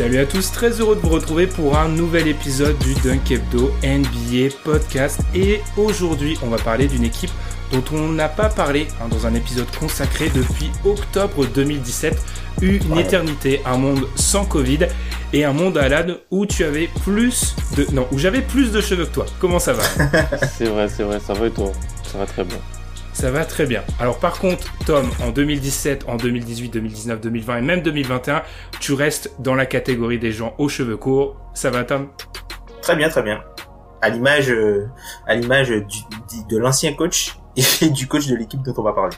[0.00, 3.70] Salut à tous, très heureux de vous retrouver pour un nouvel épisode du Dunk Hebdo
[3.82, 5.20] NBA Podcast.
[5.34, 7.30] Et aujourd'hui, on va parler d'une équipe
[7.70, 12.18] dont on n'a pas parlé hein, dans un épisode consacré depuis octobre 2017.
[12.62, 14.86] Une éternité, un monde sans Covid
[15.34, 19.04] et un monde Alan où tu avais plus de non où j'avais plus de cheveux
[19.04, 19.26] que toi.
[19.38, 19.82] Comment ça va?
[20.56, 21.72] C'est vrai, c'est vrai, ça va et toi?
[22.10, 22.56] Ça va très bien.
[23.20, 23.82] Ça va très bien.
[23.98, 28.42] Alors par contre, Tom, en 2017, en 2018, 2019, 2020 et même 2021,
[28.80, 31.36] tu restes dans la catégorie des gens aux cheveux courts.
[31.52, 32.08] Ça va, Tom?
[32.80, 33.44] Très bien, très bien.
[34.00, 34.86] À l'image, euh,
[35.26, 37.36] à l'image de l'ancien coach
[37.82, 39.14] et du coach de l'équipe dont on va parler.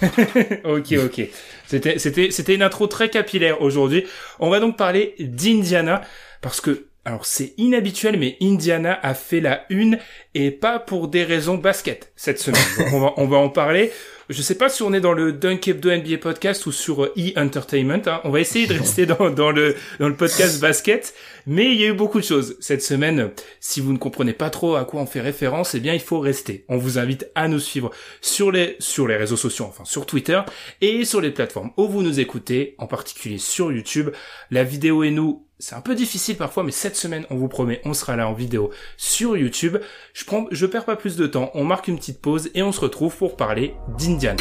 [0.64, 1.28] ok, ok.
[1.66, 4.06] C'était, c'était, c'était une intro très capillaire aujourd'hui.
[4.40, 6.00] On va donc parler d'Indiana
[6.40, 9.98] parce que, alors c'est inhabituel, mais Indiana a fait la une
[10.34, 12.62] et pas pour des raisons basket cette semaine.
[12.78, 13.90] Donc on va, on va en parler.
[14.28, 17.12] Je sais pas si on est dans le Dunk Hebdo NBA podcast ou sur euh,
[17.18, 18.02] E-Entertainment.
[18.06, 18.20] hein.
[18.24, 21.14] On va essayer de rester dans, dans le, dans le podcast basket.
[21.46, 23.30] Mais il y a eu beaucoup de choses cette semaine.
[23.60, 26.20] Si vous ne comprenez pas trop à quoi on fait référence, eh bien, il faut
[26.20, 26.64] rester.
[26.68, 30.40] On vous invite à nous suivre sur les, sur les réseaux sociaux, enfin, sur Twitter
[30.80, 34.10] et sur les plateformes où vous nous écoutez, en particulier sur YouTube.
[34.50, 37.80] La vidéo et nous, c'est un peu difficile parfois, mais cette semaine, on vous promet,
[37.84, 39.78] on sera là en vidéo sur YouTube.
[40.12, 41.50] Je prends, je perds pas plus de temps.
[41.54, 44.11] On marque une petite pause et on se retrouve pour parler d'Indiana.
[44.12, 44.36] 进监。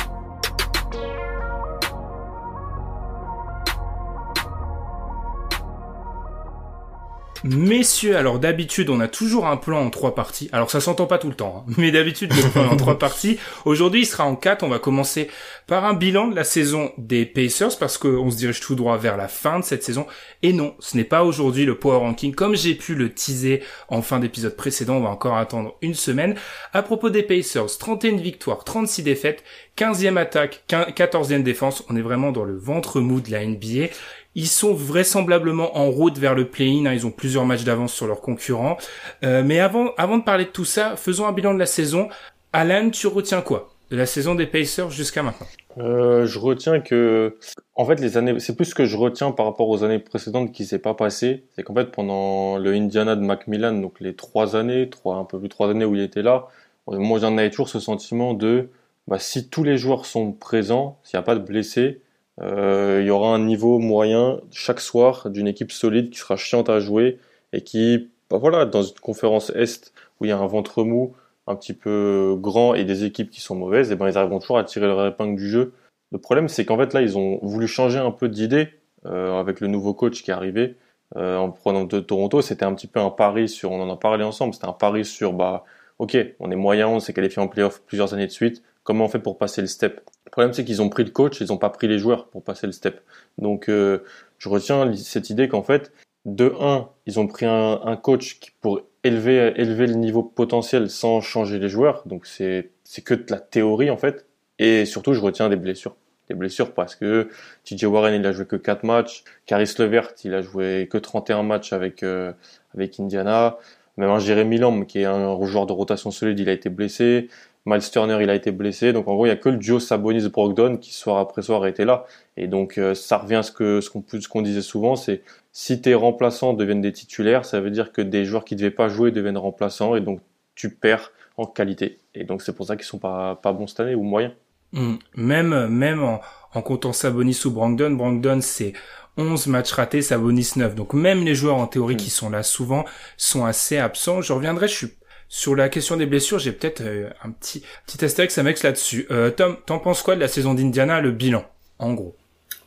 [7.44, 10.48] Messieurs, alors d'habitude on a toujours un plan en trois parties.
[10.52, 11.74] Alors ça s'entend pas tout le temps, hein.
[11.78, 13.40] mais d'habitude le plan en trois parties.
[13.66, 14.64] Aujourd'hui il sera en quatre.
[14.64, 15.28] On va commencer
[15.66, 19.18] par un bilan de la saison des Pacers parce qu'on se dirige tout droit vers
[19.18, 20.06] la fin de cette saison.
[20.44, 24.04] Et non, ce n'est pas aujourd'hui le power ranking comme j'ai pu le teaser en
[24.04, 24.98] fin d'épisode précédent.
[24.98, 26.36] On va encore attendre une semaine.
[26.74, 29.44] À propos des Pacers, 31 victoires, 36 défaites,
[29.78, 31.84] 15e attaque, 14e défense.
[31.90, 33.88] On est vraiment dans le ventre mou de la NBA.
[34.36, 36.86] Ils sont vraisemblablement en route vers le play-in.
[36.86, 36.94] hein.
[36.94, 38.78] Ils ont plusieurs matchs d'avance sur leurs concurrents.
[39.24, 42.08] Euh, mais avant, avant de parler de tout ça, faisons un bilan de la saison.
[42.54, 45.48] Alan, tu retiens quoi de la saison des Pacers jusqu'à maintenant?
[45.78, 47.38] Euh, je retiens que,
[47.76, 50.54] en fait, les années, c'est plus ce que je retiens par rapport aux années précédentes
[50.54, 51.44] qui s'est pas passé.
[51.56, 55.40] C'est qu'en fait, pendant le Indiana de Macmillan, donc les trois années, trois, un peu
[55.40, 56.48] plus trois années où il était là,
[56.88, 58.70] moi j'en avais toujours ce sentiment de,
[59.08, 62.02] bah, si tous les joueurs sont présents, s'il n'y a pas de blessés,
[62.42, 66.80] il y aura un niveau moyen chaque soir d'une équipe solide qui sera chiante à
[66.80, 67.20] jouer
[67.54, 71.14] et qui, bah voilà, dans une conférence Est où il y a un ventre mou,
[71.48, 74.58] un petit peu grand et des équipes qui sont mauvaises, et ben ils arriveront toujours
[74.58, 75.74] à tirer leur épingle du jeu.
[76.12, 78.70] Le problème, c'est qu'en fait là, ils ont voulu changer un peu d'idée
[79.06, 80.76] euh, avec le nouveau coach qui est arrivé
[81.16, 82.42] euh, en prenant de Toronto.
[82.42, 85.06] C'était un petit peu un pari sur, on en a parlé ensemble, c'était un pari
[85.06, 85.64] sur bah
[86.02, 88.64] ok, on est moyen, on s'est qualifié en playoff plusieurs années de suite.
[88.84, 90.02] Comment on fait pour passer le step?
[90.26, 92.44] Le problème, c'est qu'ils ont pris le coach, ils n'ont pas pris les joueurs pour
[92.44, 93.02] passer le step.
[93.38, 94.00] Donc, euh,
[94.40, 95.94] je retiens cette idée qu'en fait,
[96.26, 101.22] de un, ils ont pris un, coach qui pour élever élever le niveau potentiel sans
[101.22, 102.02] changer les joueurs.
[102.08, 104.26] Donc, c'est c'est que de la théorie en fait.
[104.58, 105.96] Et surtout, je retiens des blessures.
[106.30, 107.30] Des blessures parce que
[107.66, 109.24] TJ Warren, il a joué que 4 matchs.
[109.46, 112.34] Caris Levert, il a joué que 31 matchs avec euh,
[112.74, 113.60] avec Indiana.
[113.98, 117.30] Même un Jérémy Lamb, qui est un joueur de rotation solide, il a été blessé.
[117.66, 118.92] Miles Turner, il a été blessé.
[118.94, 121.66] Donc en gros, il y a que le duo Sabonis Brogdon qui soir après soir
[121.68, 122.06] était là.
[122.38, 125.22] Et donc euh, ça revient à ce qu'on ce qu'on disait souvent, c'est
[125.52, 128.90] si tes remplaçants deviennent des titulaires, ça veut dire que des joueurs qui devaient pas
[128.90, 130.22] jouer deviennent remplaçants et donc
[130.56, 132.00] tu perds en qualité.
[132.16, 134.34] Et donc c'est pour ça qu'ils sont pas pas bons cette année ou moyens.
[134.72, 134.96] Mm.
[135.16, 138.74] Même même en, comptant Sabonis ou Brogdon, Brogdon c'est
[139.18, 140.76] 11 matchs ratés, Sabonis 9.
[140.76, 141.98] Donc même les joueurs en théorie Mm.
[141.98, 142.86] qui sont là souvent
[143.18, 144.22] sont assez absents.
[144.22, 144.88] Je reviendrai, je suis
[145.28, 149.08] sur la question des blessures, j'ai peut-être euh, un petit petit astérix Amex là-dessus.
[149.12, 151.46] Euh, Tom, t'en penses quoi de la saison d'Indiana, le bilan,
[151.80, 152.16] en gros?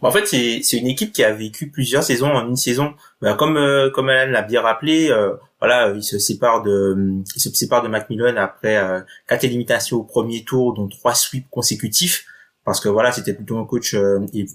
[0.01, 2.95] En fait, c'est c'est une équipe qui a vécu plusieurs saisons en une saison.
[3.23, 6.97] Bah, comme euh, comme Alan l'a bien rappelé, euh, voilà, il se sépare de
[7.37, 8.79] il se sépare de Macmillan après
[9.27, 12.27] quatre éliminations au premier tour, dont trois sweeps consécutifs.
[12.65, 13.95] Parce que voilà, c'était plutôt un coach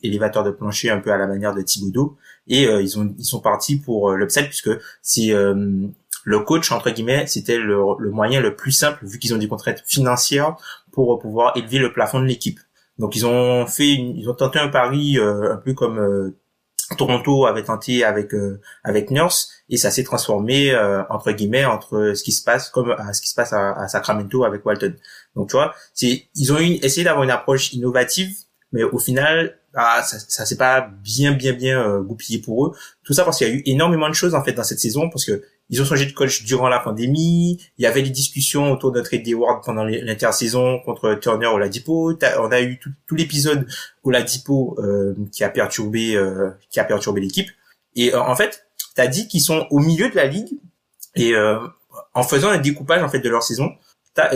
[0.04, 2.18] élévateur de plancher un peu à la manière de Thibodeau
[2.48, 4.72] et ils ont ils sont partis pour l'upside puisque
[5.02, 5.32] c'est
[6.24, 9.48] le coach entre guillemets, c'était le, le, moyen le plus simple vu qu'ils ont des
[9.48, 10.56] contraintes financières
[10.92, 12.60] pour pouvoir élever le plafond de l'équipe.
[13.00, 16.38] Donc ils ont fait, ils ont tenté un pari euh, un peu comme euh,
[16.98, 20.76] Toronto avait tenté avec euh, avec Nurse et ça s'est transformé
[21.10, 24.44] entre guillemets entre ce qui se passe comme à ce qui se passe à, Sacramento
[24.44, 24.96] avec Walton.
[25.36, 28.36] Donc tu vois, c'est ils ont eu, essayé d'avoir une approche innovative,
[28.72, 32.76] mais au final ah, ça, ça s'est pas bien bien bien goupillé pour eux.
[33.04, 35.10] Tout ça parce qu'il y a eu énormément de choses en fait dans cette saison
[35.10, 37.60] parce que ils ont changé de coach durant la pandémie.
[37.78, 42.14] Il y avait des discussions autour de trade Ward pendant l'intersaison contre Turner ou Ladipo.
[42.40, 43.68] On a eu tout, l'épisode
[44.04, 47.50] où Ladipo euh, qui a perturbé euh, qui a perturbé l'équipe.
[47.96, 50.58] Et euh, en fait, t'as dit qu'ils sont au milieu de la ligue
[51.16, 51.60] et euh,
[52.16, 53.72] en faisant un découpage en fait de leur saison,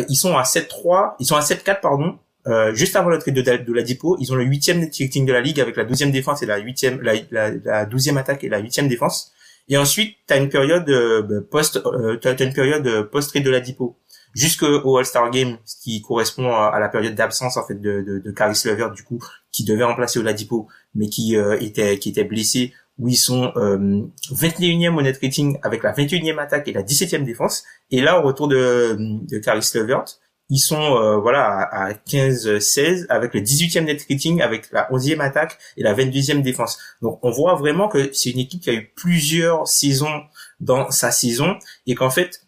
[0.07, 2.19] ils sont à 7-3, ils sont à 7-4 pardon.
[2.45, 5.33] Euh, juste avant le trade de, de Ladipo, ils ont le huitième net rating de
[5.33, 8.87] la ligue avec la douzième défense et la huitième, la douzième attaque et la huitième
[8.87, 9.33] défense.
[9.69, 13.37] Et ensuite, tu as une période euh, bah, post euh, t'as une période euh, post
[13.37, 13.97] de la Dipo
[14.33, 18.31] jusqu'au All-Star Game, ce qui correspond à, la période d'absence en fait de, de, de
[18.31, 19.19] Caris Levert du coup,
[19.51, 24.01] qui devait remplacer Oladipo, mais qui euh, était qui était blessé, où ils sont euh,
[24.31, 27.63] 21e au net rating avec la 21e attaque et la 17e défense.
[27.91, 30.05] Et là, au retour de, de Caris Levert,
[30.53, 35.57] ils sont euh, voilà à, 15-16 avec le 18e net rating, avec la 11e attaque
[35.77, 36.77] et la 22e défense.
[37.01, 40.21] Donc on voit vraiment que c'est une équipe qui a eu plusieurs saisons
[40.59, 41.57] dans sa saison
[41.87, 42.45] et qu'en fait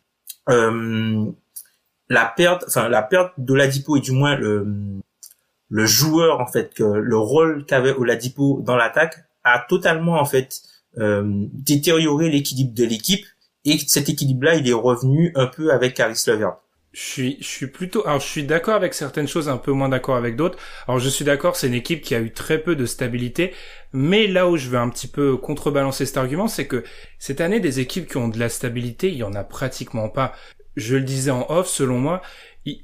[0.49, 1.25] euh,
[2.07, 6.83] la perte, enfin la perte de Ladipo et du moins le joueur en fait que
[6.83, 10.61] le rôle qu'avait Oladipo dans l'attaque a totalement en fait
[10.99, 11.23] euh,
[11.53, 13.25] détérioré l'équilibre de l'équipe
[13.63, 16.57] et cet équilibre-là il est revenu un peu avec Caris Levert.
[16.95, 19.89] Je suis, je suis plutôt, alors je suis d'accord avec certaines choses, un peu moins
[19.89, 20.57] d'accord avec d'autres.
[20.87, 23.53] Alors je suis d'accord, c'est une équipe qui a eu très peu de stabilité,
[23.91, 26.85] mais là où je veux un petit peu contrebalancer cet argument, c'est que
[27.19, 30.33] cette année, des équipes qui ont de la stabilité, il y en a pratiquement pas.
[30.77, 32.21] Je le disais en off, selon moi,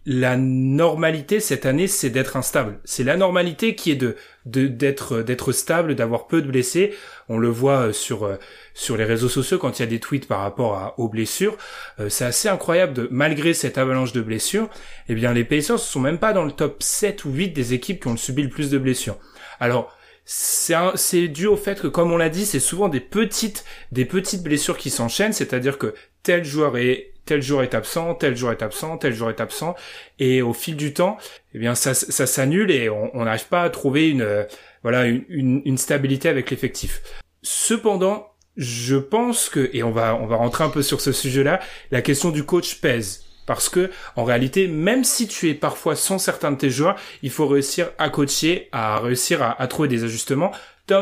[0.06, 2.82] la normalité cette année, c'est d'être instable.
[2.84, 6.94] C'est la normalité qui est de d'être d'être stable, d'avoir peu de blessés.
[7.30, 8.38] On le voit euh, sur euh,
[8.74, 11.58] sur les réseaux sociaux quand il y a des tweets par rapport à, aux blessures.
[12.00, 14.70] Euh, c'est assez incroyable de malgré cette avalanche de blessures,
[15.10, 18.02] eh bien les Pacers sont même pas dans le top 7 ou 8 des équipes
[18.02, 19.18] qui ont subi le plus de blessures.
[19.60, 24.06] Alors c'est dû au fait que, comme on l'a dit, c'est souvent des petites, des
[24.06, 28.52] petites blessures qui s'enchaînent, c'est-à-dire que tel joueur est tel jour est absent, tel jour
[28.52, 29.74] est absent, tel jour est absent,
[30.20, 31.16] et au fil du temps,
[31.54, 34.44] eh bien ça, s'annule et on n'arrive pas à trouver une euh,
[34.84, 37.02] voilà une, stabilité avec l'effectif.
[37.42, 41.62] Cependant, je pense que et on va on va rentrer un peu sur ce sujet-là,
[41.92, 43.24] la question du coach pèse.
[43.48, 47.32] Parce que, en réalité, même si tu es parfois sans certains de tes joueurs, il
[47.32, 50.52] faut réussir à coacher, à réussir à trouver des ajustements.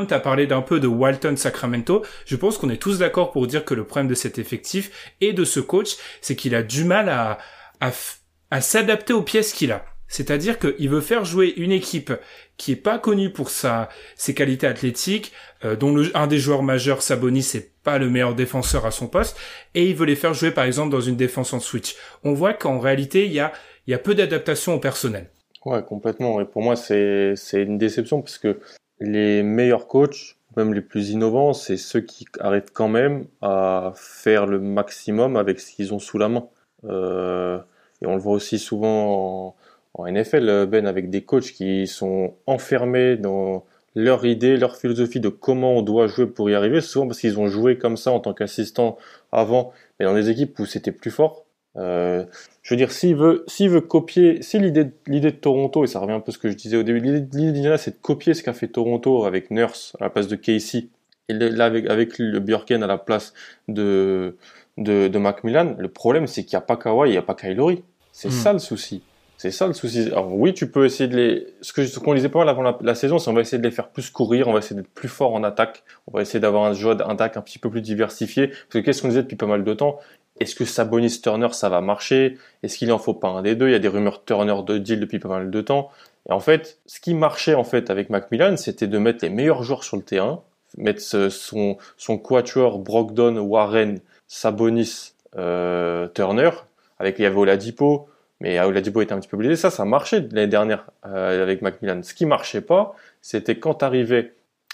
[0.07, 2.05] T'as parlé d'un peu de Walton Sacramento.
[2.25, 5.33] Je pense qu'on est tous d'accord pour dire que le problème de cet effectif et
[5.33, 7.39] de ce coach, c'est qu'il a du mal à,
[7.81, 9.83] à, s'adapter aux pièces qu'il a.
[10.07, 12.13] C'est-à-dire qu'il veut faire jouer une équipe
[12.57, 15.31] qui est pas connue pour sa, ses qualités athlétiques,
[15.65, 19.07] euh, dont le, un des joueurs majeurs, Sabonis, c'est pas le meilleur défenseur à son
[19.07, 19.37] poste,
[19.73, 21.95] et il veut les faire jouer par exemple dans une défense en switch.
[22.23, 23.53] On voit qu'en réalité, il y a,
[23.87, 25.29] y a peu d'adaptation au personnel.
[25.65, 26.39] Ouais, complètement.
[26.41, 28.59] Et pour moi, c'est, c'est une déception parce que
[28.99, 34.45] les meilleurs coachs, même les plus innovants, c'est ceux qui arrivent quand même à faire
[34.45, 36.47] le maximum avec ce qu'ils ont sous la main.
[36.85, 37.59] Euh,
[38.01, 39.55] et on le voit aussi souvent
[39.95, 45.29] en, NFL, Ben, avec des coachs qui sont enfermés dans leur idée, leur philosophie de
[45.29, 48.19] comment on doit jouer pour y arriver, souvent parce qu'ils ont joué comme ça en
[48.19, 48.97] tant qu'assistant
[49.31, 51.45] avant, mais dans des équipes où c'était plus fort.
[51.75, 52.25] Euh,
[52.69, 55.99] je veux dire, s'il veut, s'il veut copier, si l'idée, l'idée de Toronto, et ça
[55.99, 58.35] revient un peu à ce que je disais au début, l'idée d'Indiana, c'est de copier
[58.35, 60.89] ce qu'a fait Toronto avec Nurse à la place de Casey,
[61.29, 63.33] et là avec, avec le Bjorken à la place
[63.67, 64.37] de,
[64.77, 67.33] de, de Macmillan, le problème c'est qu'il n'y a pas Kawhi, il n'y a pas
[67.33, 67.81] Kylori.
[68.11, 68.31] C'est hmm.
[68.33, 69.01] ça le souci.
[69.39, 70.09] C'est ça le souci.
[70.11, 71.47] Alors oui, tu peux essayer de les.
[71.61, 73.63] Ce que ce qu'on disait pas mal avant la, saison, c'est on va essayer de
[73.63, 76.41] les faire plus courir, on va essayer d'être plus fort en attaque, on va essayer
[76.41, 78.47] d'avoir un jeu d'attaque un petit peu plus diversifié.
[78.47, 79.97] Parce que qu'est-ce qu'on disait depuis pas mal de temps?
[80.39, 82.37] Est-ce que Sabonis Turner ça va marcher?
[82.63, 83.67] Est-ce qu'il en faut pas un des deux?
[83.67, 85.91] Il y a des rumeurs Turner de deal depuis pas mal de temps.
[86.29, 89.63] Et en fait, ce qui marchait en fait avec Macmillan, c'était de mettre les meilleurs
[89.63, 90.43] joueurs sur le terrain,
[90.77, 96.51] mettre son son quatuor Brogdon, Warren, Sabonis, euh, Turner.
[96.99, 98.09] Avec il y avait Oladipo,
[98.41, 99.55] mais Oladipo était un petit peu blessé.
[99.55, 102.01] Ça, ça marchait l'année dernière euh, avec Macmillan.
[102.03, 104.33] Ce qui marchait pas, c'était quand tu arrivais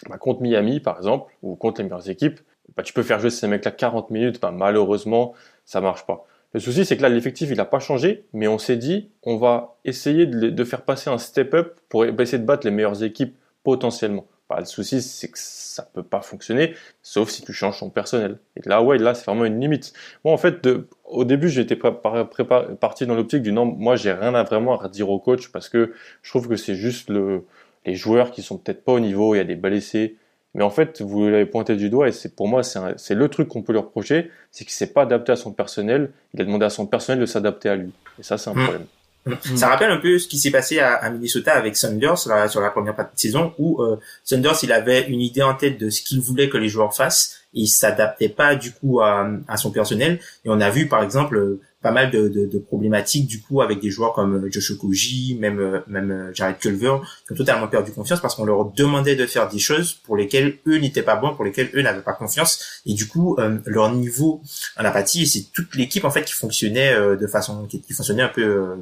[0.09, 2.39] bah, contre Miami par exemple ou contre les meilleures équipes,
[2.75, 5.33] bah, tu peux faire jouer ces mecs-là 40 minutes, bah, malheureusement,
[5.65, 6.25] ça marche pas.
[6.53, 9.35] Le souci, c'est que là, l'effectif, il n'a pas changé, mais on s'est dit, on
[9.35, 14.25] va essayer de, faire passer un step-up pour essayer de battre les meilleures équipes potentiellement.
[14.49, 18.37] Bah, le souci, c'est que ça peut pas fonctionner, sauf si tu changes ton personnel.
[18.55, 19.91] Et là, ouais, là, c'est vraiment une limite.
[20.23, 20.65] Moi, en fait,
[21.03, 25.19] au début, j'étais parti dans l'optique du non, moi, j'ai rien à vraiment dire au
[25.19, 27.43] coach parce que je trouve que c'est juste le,
[27.85, 30.15] les joueurs qui sont peut-être pas au niveau, il y a des blessés.
[30.55, 33.49] Mais en fait, vous l'avez pointé du doigt et c'est pour moi, c'est le truc
[33.49, 36.11] qu'on peut lui reprocher, c'est qu'il s'est pas adapté à son personnel.
[36.33, 37.91] Il a demandé à son personnel de s'adapter à lui.
[38.19, 38.63] Et ça, c'est un mmh.
[38.63, 38.85] problème.
[39.25, 39.57] Mmh.
[39.57, 42.47] Ça rappelle un peu ce qui s'est passé à, à, Minnesota avec Sanders sur la,
[42.47, 45.77] sur la première partie de saison où euh, Sanders il avait une idée en tête
[45.79, 49.27] de ce qu'il voulait que les joueurs fassent et il s'adaptait pas du coup à,
[49.47, 53.27] à, son personnel et on a vu par exemple pas mal de, de, de, problématiques
[53.27, 56.95] du coup avec des joueurs comme euh, Josh Okoji, même euh, même euh, Jared Culver,
[57.27, 60.57] qui ont totalement perdu confiance parce qu'on leur demandait de faire des choses pour lesquelles
[60.65, 63.37] eux n'étaient pas bons, pour lesquelles eux n'avaient pas confiance, et du coup
[63.67, 64.41] leur niveau
[64.79, 68.77] en apathie, c'est toute l'équipe en fait qui fonctionnait de façon qui, fonctionnait un peu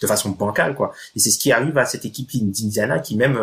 [0.00, 0.92] de façon bancale quoi.
[1.14, 3.38] Et c'est ce qui arrive à cette équipe d'Indiana qui même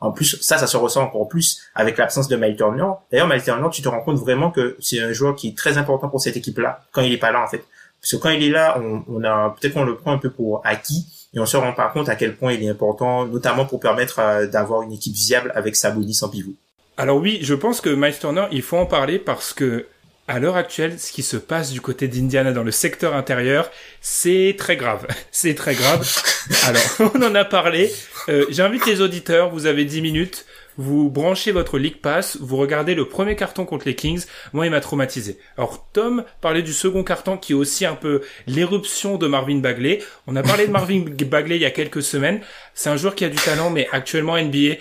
[0.00, 2.90] en plus ça ça se ressent encore plus avec l'absence de Mike Turner.
[3.10, 5.78] D'ailleurs Mike Turner, tu te rends compte vraiment que c'est un joueur qui est très
[5.78, 7.64] important pour cette équipe là quand il est pas là en fait.
[8.04, 10.28] Parce que quand il est là, on, on a peut-être qu'on le prend un peu
[10.28, 13.64] pour acquis et on se rend pas compte à quel point il est important, notamment
[13.64, 16.52] pour permettre euh, d'avoir une équipe viable avec Sabonis en pivot.
[16.98, 19.86] Alors oui, je pense que Miles Turner, il faut en parler parce que
[20.28, 23.70] à l'heure actuelle, ce qui se passe du côté d'Indiana dans le secteur intérieur,
[24.02, 25.06] c'est très grave.
[25.32, 26.06] C'est très grave.
[26.66, 26.82] Alors,
[27.14, 27.90] on en a parlé.
[28.28, 30.44] Euh, J'invite les auditeurs, vous avez 10 minutes
[30.76, 34.70] vous branchez votre League Pass, vous regardez le premier carton contre les Kings, moi il
[34.70, 35.38] m'a traumatisé.
[35.56, 40.00] Alors Tom parlait du second carton qui est aussi un peu l'éruption de Marvin Bagley.
[40.26, 42.40] On a parlé de Marvin Bagley il y a quelques semaines,
[42.74, 44.76] c'est un joueur qui a du talent mais actuellement NBA.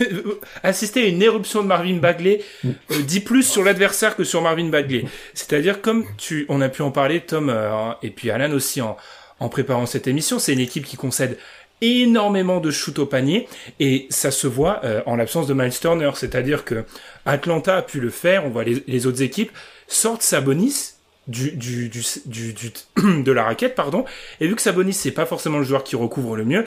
[0.62, 4.68] Assister à une éruption de Marvin Bagley euh, dit plus sur l'adversaire que sur Marvin
[4.68, 5.04] Bagley.
[5.34, 8.96] C'est-à-dire comme tu, on a pu en parler Tom euh, et puis Alan aussi en,
[9.38, 11.38] en préparant cette émission, c'est une équipe qui concède
[11.80, 13.48] énormément de shoot au panier
[13.80, 16.84] et ça se voit euh, en l'absence de Miles Turner, c'est-à-dire que
[17.24, 19.52] Atlanta a pu le faire, on voit les, autres équipes
[19.88, 20.94] sortent Sabonis
[21.28, 22.72] du, du, du, du,
[23.22, 24.04] de la raquette pardon
[24.40, 26.64] et vu que Sabonis c'est pas forcément le joueur qui recouvre le mieux,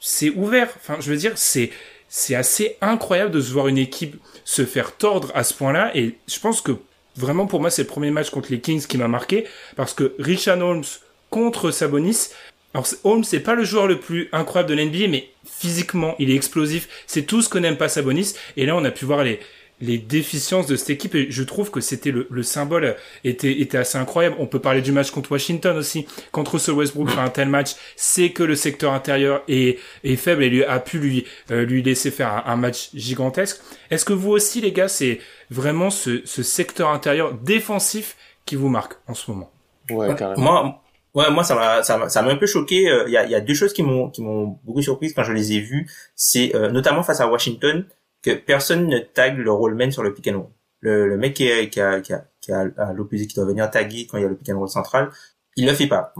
[0.00, 0.68] c'est ouvert.
[0.76, 1.70] Enfin, je veux dire, c'est
[2.08, 6.16] c'est assez incroyable de se voir une équipe se faire tordre à ce point-là et
[6.26, 6.72] je pense que
[7.16, 10.14] vraiment pour moi c'est le premier match contre les Kings qui m'a marqué parce que
[10.18, 10.84] Richard Holmes
[11.28, 12.30] contre Sabonis
[12.74, 16.34] alors Holmes, c'est pas le joueur le plus incroyable de l'NBA, mais physiquement, il est
[16.34, 16.88] explosif.
[17.06, 18.34] C'est tout ce qu'on n'aime pas Sabonis.
[18.56, 19.40] Et là, on a pu voir les,
[19.80, 23.78] les déficiences de cette équipe et je trouve que c'était le, le, symbole était, était
[23.78, 24.36] assez incroyable.
[24.38, 26.06] On peut parler du match contre Washington aussi.
[26.32, 30.42] Contre Russell Westbrook fait un tel match, c'est que le secteur intérieur est, est faible
[30.42, 33.60] et lui a pu lui, euh, lui laisser faire un, match gigantesque.
[33.90, 35.20] Est-ce que vous aussi, les gars, c'est
[35.50, 39.52] vraiment ce, ce secteur intérieur défensif qui vous marque en ce moment?
[39.90, 40.42] Ouais, carrément.
[40.42, 40.82] Moi,
[41.18, 42.88] Ouais, moi ça m'a ça m'a ça m'a un peu choqué.
[42.88, 45.24] Euh, il y a y a deux choses qui m'ont qui m'ont beaucoup surprise quand
[45.24, 45.90] je les ai vues.
[46.14, 47.84] C'est euh, notamment face à Washington
[48.22, 50.50] que personne ne tag le rollman sur le pick and roll.
[50.80, 53.68] Le, le mec qui est, qui a qui a qui a l'opposé qui doit venir
[53.68, 55.10] taguer quand il y a le pick and roll central,
[55.56, 56.14] il le fait pas.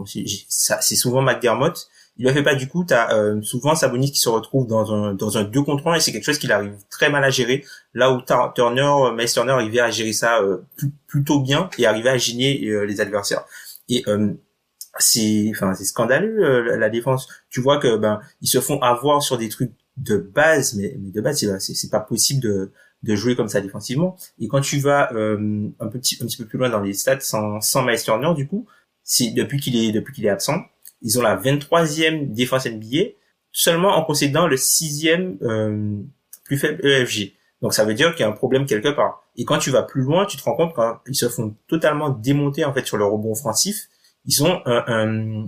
[0.51, 1.89] c'est souvent McDermott.
[2.17, 2.83] Il le fait pas du coup.
[2.85, 6.01] T'as euh, souvent Sabonis qui se retrouve dans un dans un deux contre un et
[6.01, 7.65] c'est quelque chose qu'il arrive très mal à gérer.
[7.95, 10.59] Là où Turner, Miles Turner arrivait à gérer ça euh,
[11.07, 13.45] plutôt bien et arrivait à gêner les adversaires.
[13.89, 14.05] Et
[14.99, 17.29] c'est c'est scandaleux euh, la défense.
[17.51, 21.11] Tu vois que ben ils se font avoir sur des trucs de base mais, mais
[21.11, 24.17] de base c'est c'est pas possible de de jouer comme ça défensivement.
[24.39, 27.21] Et quand tu vas euh, un petit un petit peu plus loin dans les stats
[27.21, 28.67] sans sans Miles Turner du coup
[29.05, 30.61] c'est depuis qu'il est depuis qu'il est absent
[31.03, 33.13] ils ont la 23e défense NBA
[33.53, 35.97] seulement en concédant le sixième euh,
[36.45, 39.25] plus faible EFG donc ça veut dire qu'il y a un problème quelque part.
[39.37, 42.65] Et quand tu vas plus loin tu te rends compte qu'ils se font totalement démonter
[42.65, 43.89] en fait sur le rebond offensif
[44.29, 45.47] ils ont un, un,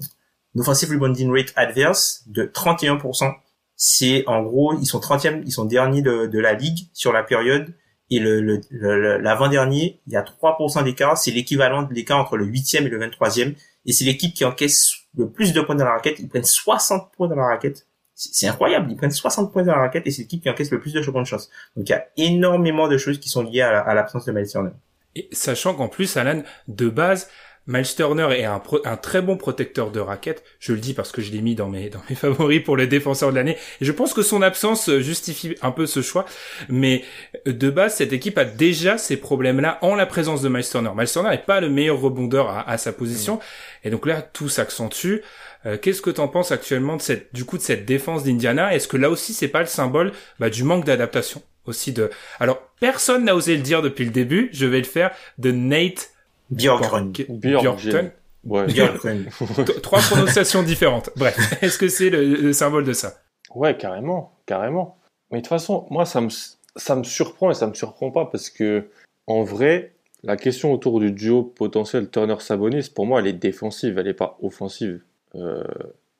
[0.58, 3.32] offensive rebounding rate adverse de 31%.
[3.76, 7.22] C'est en gros, ils sont 30e, ils sont derniers de, de la ligue sur la
[7.22, 7.72] période.
[8.10, 11.16] Et le, le, l'avant-dernier, il y a 3% d'écart.
[11.16, 13.54] C'est l'équivalent de l'écart entre le 8e et le 23e.
[13.86, 16.18] Et c'est l'équipe qui encaisse le plus de points dans la raquette.
[16.18, 17.86] Ils prennent 60 points dans la raquette.
[18.14, 18.90] C'est incroyable.
[18.90, 21.00] Ils prennent 60 points dans la raquette et c'est l'équipe qui encaisse le plus de
[21.00, 21.50] de chance.
[21.76, 24.70] Donc il y a énormément de choses qui sont liées à, l'absence de Miles Turner.
[25.14, 27.30] Et sachant qu'en plus, Alan, de base,
[27.70, 30.42] Miles Turner est un, un, très bon protecteur de raquettes.
[30.58, 32.88] Je le dis parce que je l'ai mis dans mes, dans mes favoris pour les
[32.88, 33.56] défenseurs de l'année.
[33.80, 36.26] Et je pense que son absence euh, justifie un peu ce choix.
[36.68, 37.04] Mais
[37.46, 40.90] euh, de base, cette équipe a déjà ces problèmes-là en la présence de Miles Turner.
[40.96, 43.36] Miles Turner n'est pas le meilleur rebondeur à, à sa position.
[43.36, 43.40] Mm.
[43.84, 45.18] Et donc là, tout s'accentue.
[45.64, 48.74] Euh, Qu'est-ce que t'en penses actuellement de cette, du coup, de cette défense d'Indiana?
[48.74, 50.10] Est-ce que là aussi, c'est pas le symbole
[50.40, 52.10] bah, du manque d'adaptation aussi de.
[52.40, 54.50] Alors, personne n'a osé le dire depuis le début.
[54.52, 56.10] Je vais le faire de Nate
[56.50, 57.12] Bjorkgren.
[57.28, 58.12] Bjorkgren.
[58.44, 58.66] Ouais.
[59.82, 61.10] Trois prononciations différentes.
[61.16, 63.14] Bref, est-ce que c'est le, symbole de ça?
[63.54, 64.98] Ouais, carrément, carrément.
[65.30, 66.28] Mais de toute façon, moi, ça me,
[66.76, 68.88] ça me surprend et ça me surprend pas parce que,
[69.26, 69.92] en vrai,
[70.22, 74.38] la question autour du duo potentiel Turner-Sabonis, pour moi, elle est défensive, elle n'est pas
[74.42, 75.02] offensive.
[75.34, 75.64] Euh,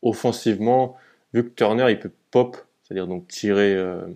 [0.03, 0.97] offensivement,
[1.33, 4.07] vu que Turner, il peut pop, c'est-à-dire donc tirer, euh,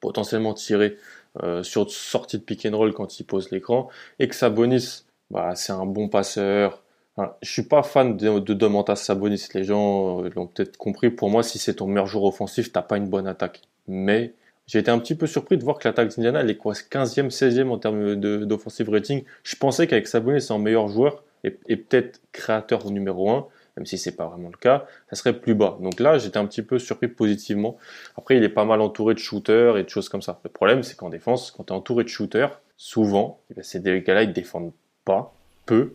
[0.00, 0.96] potentiellement tirer
[1.42, 3.88] euh, sur sortie de pick and roll quand il pose l'écran,
[4.18, 6.82] et que Sabonis, bah, c'est un bon passeur.
[7.16, 9.48] Enfin, je suis pas fan de, de Domantas Sabonis.
[9.54, 11.10] Les gens l'ont peut-être compris.
[11.10, 13.62] Pour moi, si c'est ton meilleur joueur offensif, t'as pas une bonne attaque.
[13.88, 14.34] Mais
[14.66, 17.30] j'ai été un petit peu surpris de voir que l'attaque d'Indiana, elle est quoi 15e,
[17.30, 19.24] 16e en termes d'offensive rating.
[19.42, 23.46] Je pensais qu'avec Sabonis, c'est un meilleur joueur et, peut-être créateur numéro 1,
[23.76, 25.78] même si c'est pas vraiment le cas, ça serait plus bas.
[25.80, 27.78] Donc là, j'étais un petit peu surpris positivement.
[28.16, 30.38] Après, il est pas mal entouré de shooters et de choses comme ça.
[30.44, 33.82] Le problème, c'est qu'en défense, quand tu es entouré de shooters, souvent, eh ben, c'est
[33.82, 34.72] des gars-là, ils défendent
[35.04, 35.34] pas,
[35.66, 35.94] peu.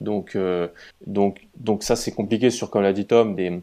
[0.00, 0.68] Donc, euh,
[1.06, 3.60] donc, donc ça, c'est compliqué sur, comme l'a dit Tom, des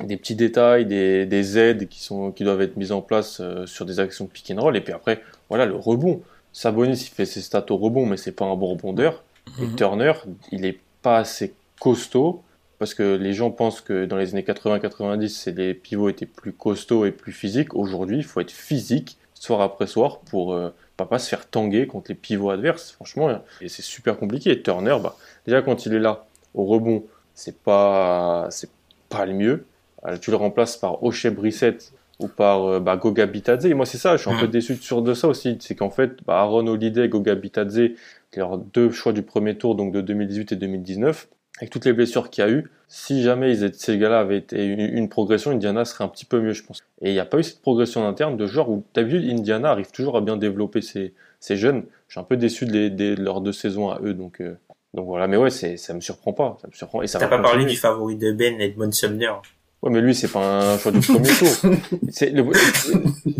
[0.00, 3.64] des petits détails, des, des, aides qui sont qui doivent être mises en place euh,
[3.66, 6.20] sur des actions pick and roll et puis après voilà le rebond.
[6.52, 9.22] Sabonis il fait ses stats au rebond mais c'est pas un bon rebondeur.
[9.60, 9.76] Et mhm.
[9.76, 10.12] Turner
[10.50, 12.42] il est pas assez costaud
[12.78, 16.52] parce que les gens pensent que dans les années 80-90 c'est les pivots étaient plus
[16.52, 17.74] costauds et plus physiques.
[17.74, 22.10] Aujourd'hui il faut être physique soir après soir pour euh, pas, se faire tanguer contre
[22.10, 22.92] les pivots adverses.
[22.92, 24.50] Franchement et c'est super compliqué.
[24.52, 28.70] Et Turner bah déjà quand il est là au rebond c'est pas c'est
[29.08, 29.66] pas le mieux
[30.06, 33.66] euh, tu le remplaces par Oshé Brissett ou par euh, bah, Goga Bitadze.
[33.66, 35.56] Et moi, c'est ça, je suis un peu déçu sur de ça aussi.
[35.60, 37.90] C'est qu'en fait, bah, Aaron Holiday et Goga Bitadze,
[38.36, 42.30] leurs deux choix du premier tour, donc de 2018 et 2019, avec toutes les blessures
[42.30, 45.84] qu'il y a eu, si jamais ils étaient, ces gars-là avaient été une, progression, Indiana
[45.84, 46.82] serait un petit peu mieux, je pense.
[47.00, 49.18] Et il n'y a pas eu cette progression en interne de joueurs où, t'as vu,
[49.30, 51.12] Indiana arrive toujours à bien développer ses,
[51.50, 51.84] jeunes.
[52.08, 54.56] Je suis un peu déçu de, de, leurs deux saisons à eux, donc, euh,
[54.94, 55.28] donc voilà.
[55.28, 56.58] Mais ouais, c'est, ça me surprend pas.
[56.60, 57.02] Ça me surprend.
[57.02, 59.32] Et ça T'as pas parlé du favori de Ben, Edmond Sumner.
[59.82, 61.48] Ouais, mais lui, c'est pas un choix du premier tour.
[62.08, 62.44] C'est le...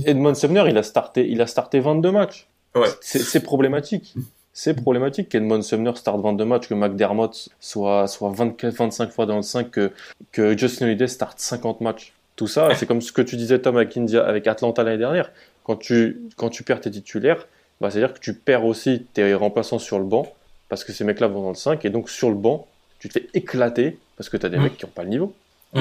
[0.05, 2.49] Edmond Sumner, il a starté, il a starté 22 matchs.
[2.75, 2.89] Ouais.
[3.01, 4.15] C'est problématique.
[4.57, 9.35] C'est problématique qu'Edmond Sumner starte 22 matchs, que McDermott soit, soit 24, 25 fois dans
[9.37, 9.91] le 5, que,
[10.31, 12.13] que Justin Holiday starte 50 matchs.
[12.37, 15.33] Tout ça, c'est comme ce que tu disais, Tom, avec, India, avec Atlanta l'année dernière.
[15.65, 17.49] Quand tu, quand tu perds tes titulaires,
[17.81, 20.33] bah, c'est-à-dire que tu perds aussi tes remplaçants sur le banc,
[20.69, 22.69] parce que ces mecs-là vont dans le 5, et donc sur le banc,
[23.01, 24.63] tu te fais éclater, parce que tu as des mm.
[24.63, 25.35] mecs qui n'ont pas le niveau.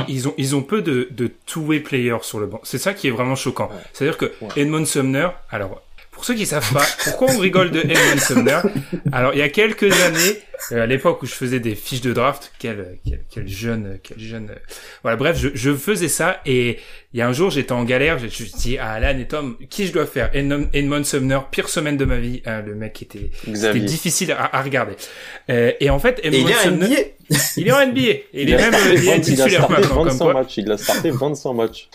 [0.07, 2.59] Ils ont ils ont peu de de two-way players sur le banc.
[2.63, 3.69] C'est ça qui est vraiment choquant.
[3.93, 5.82] C'est-à-dire que Edmond Sumner, alors
[6.13, 8.59] pour ceux qui savent pas, pourquoi on rigole de Edmond Sumner?
[9.11, 12.13] Alors il y a quelques années, euh, à l'époque où je faisais des fiches de
[12.13, 14.55] draft, quel quel, quel jeune quel jeune euh,
[15.01, 16.79] voilà bref, je, je faisais ça et
[17.13, 19.27] il y a un jour j'étais en galère, je me suis dit ah Alan et
[19.27, 20.31] Tom, qui je dois faire?
[20.33, 24.61] Edmond, Sumner, pire semaine de ma vie, hein, le mec était c'était difficile à, à
[24.61, 24.93] regarder.
[25.49, 27.13] Euh, et en fait Edmond Sumner
[27.57, 28.01] il est en NBA.
[28.33, 30.03] Il, est même il est titulaire maintenant.
[30.03, 30.57] 25 matchs.
[30.57, 31.89] Il a starté 25 matchs.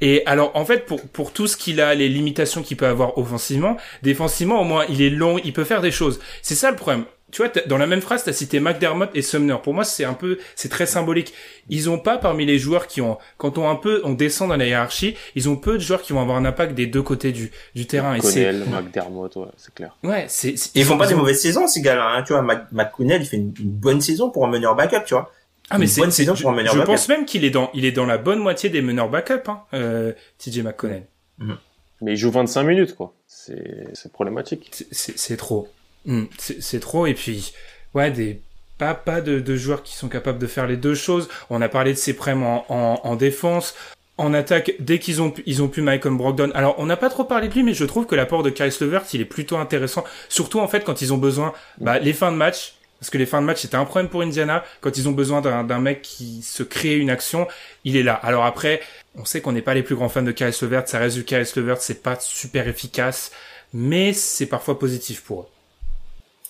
[0.00, 3.18] Et alors, en fait, pour, pour tout ce qu'il a, les limitations qu'il peut avoir
[3.18, 6.20] offensivement, défensivement, au moins, il est long, il peut faire des choses.
[6.42, 9.20] C'est ça le problème tu vois, dans la même phrase, tu as cité McDermott et
[9.20, 9.56] Sumner.
[9.60, 11.34] Pour moi, c'est un peu, c'est très symbolique.
[11.68, 14.56] Ils ont pas parmi les joueurs qui ont, quand on un peu, on descend dans
[14.56, 17.32] la hiérarchie, ils ont peu de joueurs qui vont avoir un impact des deux côtés
[17.32, 18.14] du, du terrain.
[18.14, 19.96] McConnell, et McDermott, ouais, c'est clair.
[20.04, 22.22] Ouais, c'est, ils font pas des mauvaises saisons, ces gars-là, hein.
[22.22, 25.32] Tu vois, McConnell, il fait une, bonne saison pour un meneur backup, tu vois.
[25.70, 27.70] Ah mais c'est bonne saison pour un meneur je, je pense même qu'il est dans
[27.72, 31.06] il est dans la bonne moitié des meneurs backup hein, euh, TJ McConnell.
[31.38, 31.56] Mhm.
[32.02, 33.14] Mais il joue 25 minutes quoi.
[33.26, 34.84] C'est c'est problématique.
[34.92, 35.68] C'est trop.
[36.06, 37.54] Hmm, c'est trop et puis
[37.94, 38.42] ouais des
[38.76, 41.28] pas pas de, de, joueurs qui sont capables de faire les deux choses.
[41.48, 43.74] On a parlé de ses prêts en, en, en, défense.
[44.18, 46.50] En attaque, dès qu'ils ont ils ont pu Michael Brogdon.
[46.54, 48.72] Alors on n'a pas trop parlé de lui, mais je trouve que l'apport de Kyle
[48.80, 50.04] Levert il est plutôt intéressant.
[50.28, 52.74] Surtout en fait quand ils ont besoin bah, les fins de match.
[53.00, 54.64] Parce que les fins de match c'était un problème pour Indiana.
[54.80, 57.46] Quand ils ont besoin d'un mec qui se crée une action,
[57.84, 58.14] il est là.
[58.14, 58.80] Alors après,
[59.16, 60.88] on sait qu'on n'est pas les plus grands fans de Kyle Levert.
[60.88, 63.30] Ça reste du Kyle Levert, c'est pas super efficace,
[63.72, 65.53] mais c'est parfois positif pour eux.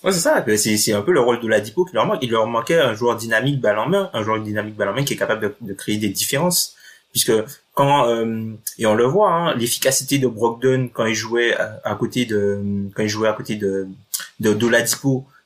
[0.05, 0.45] Ouais, c'est ça.
[0.55, 2.19] C'est, un peu le rôle de la Dipo qui leur manque.
[2.21, 5.03] Il leur manquait un joueur dynamique balle en main, un joueur dynamique balle en main
[5.03, 6.75] qui est capable de, créer des différences.
[7.11, 7.33] Puisque
[7.73, 12.25] quand euh, et on le voit, hein, l'efficacité de Brogdon quand il jouait à, côté
[12.25, 12.61] de
[12.93, 13.87] quand il jouait à côté de
[14.39, 14.67] de, de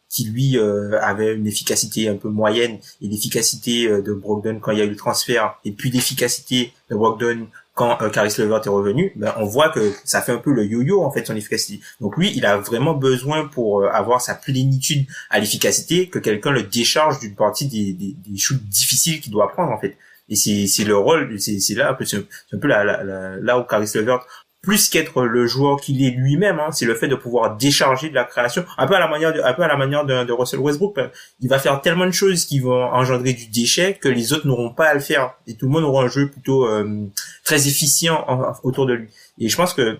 [0.09, 4.71] qui lui euh, avait une efficacité un peu moyenne, et l'efficacité euh, de Brogdon quand
[4.71, 7.47] il y a eu le transfert, et puis l'efficacité de Brogdon
[7.79, 11.01] quand euh, Levert est revenu, ben, on voit que ça fait un peu le yo-yo
[11.01, 11.79] en fait son efficacité.
[12.01, 16.51] Donc lui, il a vraiment besoin pour euh, avoir sa plénitude à l'efficacité que quelqu'un
[16.51, 19.95] le décharge d'une partie des, des, shoots difficiles qu'il doit prendre en fait.
[20.27, 23.01] Et c'est le rôle, c'est là c'est un peu là
[23.41, 24.27] là où Caris Levert
[24.61, 28.15] plus qu'être le joueur qu'il est lui-même, hein, c'est le fait de pouvoir décharger de
[28.15, 30.59] la création, un peu à la manière de, un peu à la manière de, Russell
[30.59, 30.95] Westbrook.
[30.95, 34.47] Ben, il va faire tellement de choses qui vont engendrer du déchet que les autres
[34.47, 37.05] n'auront pas à le faire et tout le monde aura un jeu plutôt euh,
[37.43, 38.25] très efficient
[38.63, 39.07] autour de lui.
[39.39, 39.97] Et je pense que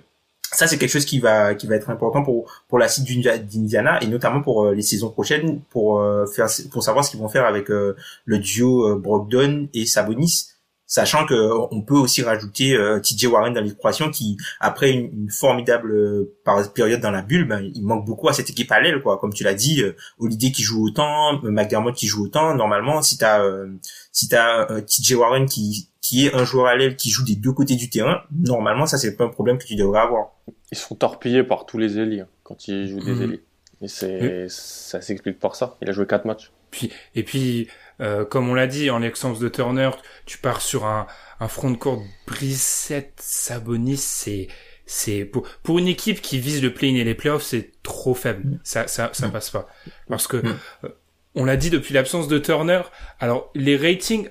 [0.51, 4.01] ça c'est quelque chose qui va qui va être important pour pour la site d'Indiana
[4.01, 7.29] et notamment pour euh, les saisons prochaines pour euh, faire pour savoir ce qu'ils vont
[7.29, 10.58] faire avec le duo Brogdon et Sabonis
[10.89, 11.35] sachant que
[11.71, 16.35] on peut aussi rajouter euh, TJ Warren dans l'équation qui après une, formidable euh,
[16.73, 19.19] période dans la bulle ben, il manque beaucoup à cette équipe à l'aile quoi.
[19.19, 23.03] Comme tu l'as dit euh, Holiday qui joue autant euh, McDermott qui joue autant normalement
[23.03, 23.67] si t'as euh,
[24.11, 27.53] si t'as TJ Warren qui qui est un joueur à l'aile qui joue des deux
[27.53, 30.31] côtés du terrain normalement ça c'est pas un problème que tu devrais avoir.
[30.71, 33.37] Ils sont torpillés par tous les ailiers hein, quand ils jouent des mmh.
[33.83, 35.77] et c'est ça s'explique par ça.
[35.83, 37.67] Il a joué quatre matchs puis et puis
[38.01, 39.89] euh, comme on l'a dit, en l'absence de Turner,
[40.25, 41.07] tu pars sur un,
[41.39, 44.47] un front de court Brissette, Sabonis, c'est
[44.85, 48.59] c'est pour, pour une équipe qui vise le play-in et les playoffs, c'est trop faible.
[48.63, 49.67] Ça ça ça passe pas
[50.07, 50.89] parce que euh,
[51.35, 52.81] on l'a dit depuis l'absence de Turner.
[53.19, 54.29] Alors les ratings,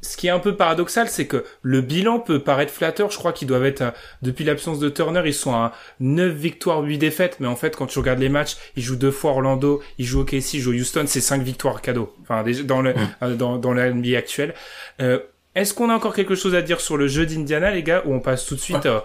[0.00, 3.10] ce qui est un peu paradoxal, c'est que le bilan peut paraître flatteur.
[3.10, 6.98] Je crois qu'ils doivent être, depuis l'absence de Turner, ils sont à 9 victoires, 8
[6.98, 7.38] défaites.
[7.40, 10.20] Mais en fait, quand tu regardes les matchs, ils jouent deux fois Orlando, ils jouent
[10.20, 12.14] OKC, ils jouent Houston, c'est 5 victoires cadeau.
[12.22, 12.96] Enfin, dans le, mm.
[13.22, 14.54] euh, dans, dans la NBA actuelle.
[15.00, 15.18] Euh,
[15.54, 18.14] est-ce qu'on a encore quelque chose à dire sur le jeu d'Indiana, les gars, ou
[18.14, 19.00] on passe tout de suite euh,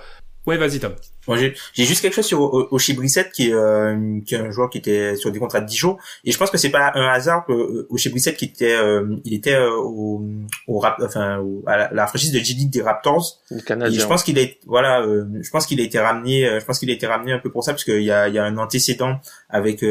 [0.45, 0.93] Ouais, vas-y Tom.
[1.29, 2.41] j'ai juste quelque chose sur
[2.73, 5.65] Oshie Brissett qui est euh, qui est un joueur qui était sur des contrats de
[5.65, 8.75] 10 jours et je pense que c'est pas un hasard que Oshie Brissett qui était
[8.75, 10.21] euh, il était euh, au,
[10.67, 13.39] au rap, enfin à la, franchise de G League des Raptors.
[13.51, 13.97] Le Canadien.
[13.97, 16.89] Et je pense qu'il est voilà je pense qu'il a été ramené je pense qu'il
[16.89, 18.57] a été ramené un peu pour ça parce qu'il y a il y a un
[18.57, 19.81] antécédent avec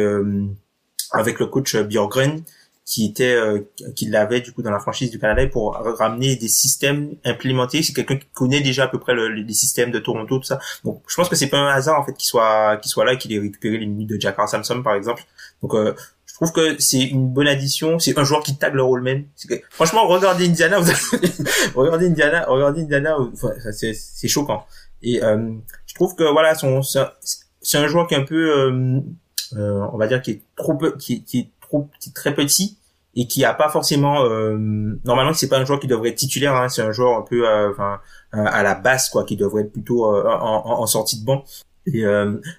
[1.12, 2.42] avec le coach Björgren
[2.84, 3.60] qui était euh,
[3.94, 7.82] qui l'avait du coup dans la franchise du Canada pour ramener des systèmes implémentés.
[7.82, 10.58] C'est quelqu'un qui connaît déjà à peu près le, les systèmes de Toronto tout ça.
[10.84, 13.16] Donc je pense que c'est pas un hasard en fait qu'il soit qu'il soit là
[13.16, 15.22] qu'il ait récupéré les minutes de Jack Samson par exemple.
[15.62, 15.94] Donc euh,
[16.26, 17.98] je trouve que c'est une bonne addition.
[17.98, 20.90] C'est un joueur qui tag le rollman que, franchement regardez Indiana vous
[21.74, 23.16] regardez Indiana regardez Indiana
[23.70, 24.66] c'est choquant.
[25.02, 25.52] Et euh,
[25.86, 29.00] je trouve que voilà son c'est un joueur qui est un peu euh,
[29.56, 31.50] euh, on va dire qui est trop qui, qui est
[32.14, 32.78] très petit
[33.14, 34.56] et qui a pas forcément euh,
[35.04, 37.46] normalement c'est pas un joueur qui devrait être titulaire hein, c'est un joueur un peu
[37.46, 37.92] euh, euh,
[38.32, 41.44] à la base quoi qui devrait être plutôt en, en, sortie de banc.
[41.86, 42.04] Et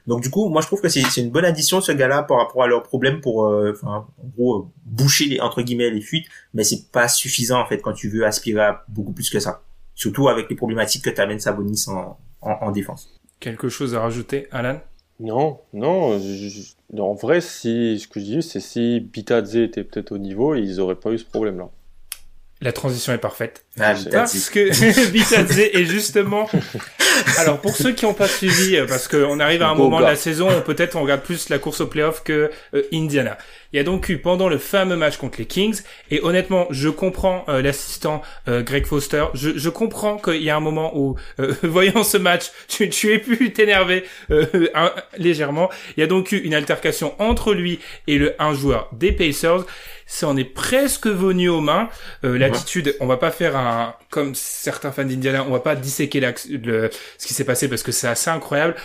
[0.06, 2.64] donc du coup moi je trouve que c'est une bonne addition ce gars-là par rapport
[2.64, 6.92] à leurs problèmes pour enfin en gros boucher les entre guillemets les fuites mais c'est
[6.92, 9.62] pas suffisant en fait quand tu veux aspirer à beaucoup plus que ça.
[9.96, 13.22] Surtout avec les problématiques que t'amènes Sabonis en, en, en défense.
[13.40, 14.82] Quelque chose à rajouter Alan?
[15.20, 16.20] Non, non,
[17.00, 20.80] en vrai, si, ce que je dis, c'est si Bitadze était peut-être au niveau, ils
[20.80, 21.70] auraient pas eu ce problème-là.
[22.64, 23.66] La transition est parfaite.
[23.78, 26.50] Ah, parce que Bitadze est justement.
[27.38, 30.06] Alors pour ceux qui n'ont pas suivi, euh, parce qu'on arrive à un moment de
[30.06, 33.38] la saison, peut-être on regarde plus la course au playoff que euh, Indiana.
[33.74, 36.88] Il y a donc eu pendant le fameux match contre les Kings, et honnêtement, je
[36.88, 39.26] comprends euh, l'assistant Greg Foster.
[39.34, 41.16] Je, je comprends qu'il y a un moment où,
[41.64, 44.06] voyant ce match, tu, tu aies pu t'énerver
[45.18, 45.70] légèrement.
[45.98, 49.66] Il y a donc eu une altercation entre lui et le un joueur des Pacers
[50.14, 51.90] ça en est presque venu aux mains.
[52.24, 56.20] Euh, L'attitude, on va pas faire un comme certains fans d'Indiana, on va pas disséquer
[56.20, 58.76] le, ce qui s'est passé parce que c'est assez incroyable.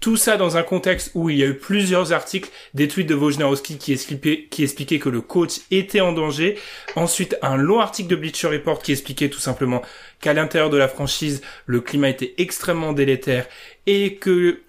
[0.00, 3.14] Tout ça dans un contexte où il y a eu plusieurs articles, des tweets de
[3.14, 6.56] Wojnarowski qui expliquaient, qui expliquaient que le coach était en danger.
[6.96, 9.82] Ensuite, un long article de Bleacher Report qui expliquait tout simplement
[10.20, 13.46] qu'à l'intérieur de la franchise, le climat était extrêmement délétère
[13.86, 14.60] et que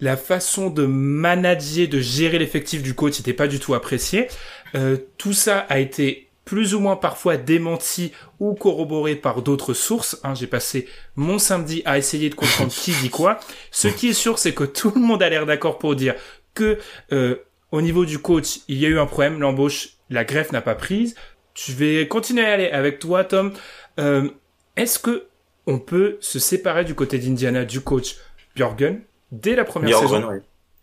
[0.00, 4.28] la façon de manager, de gérer l'effectif du coach n'était pas du tout appréciée.
[4.74, 10.20] Euh, tout ça a été plus ou moins parfois démenti ou corroboré par d'autres sources.
[10.24, 13.40] Hein, J'ai passé mon samedi à essayer de comprendre qui dit quoi.
[13.70, 16.14] Ce qui est sûr, c'est que tout le monde a l'air d'accord pour dire
[16.54, 16.78] que
[17.12, 17.36] euh,
[17.72, 20.74] au niveau du coach, il y a eu un problème, l'embauche, la greffe n'a pas
[20.74, 21.14] prise.
[21.54, 23.52] Je vais continuer à aller avec toi, Tom.
[23.98, 24.28] Euh,
[24.76, 25.26] Est-ce que
[25.66, 28.16] on peut se séparer du côté d'Indiana du coach
[28.54, 29.00] Björgen
[29.32, 30.22] dès la première saison?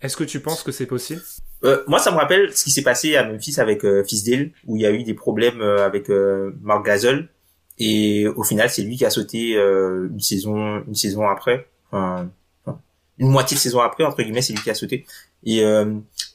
[0.02, 1.22] Est-ce que tu penses que c'est possible?
[1.64, 4.76] Euh, moi, ça me rappelle ce qui s'est passé à Memphis avec euh, Fisdale, où
[4.76, 7.30] il y a eu des problèmes euh, avec euh, Mark Gasol,
[7.78, 13.56] et au final, c'est lui qui a sauté une saison, une saison après, une moitié
[13.56, 15.06] de saison après, entre guillemets, c'est lui qui a sauté.
[15.43, 15.63] Et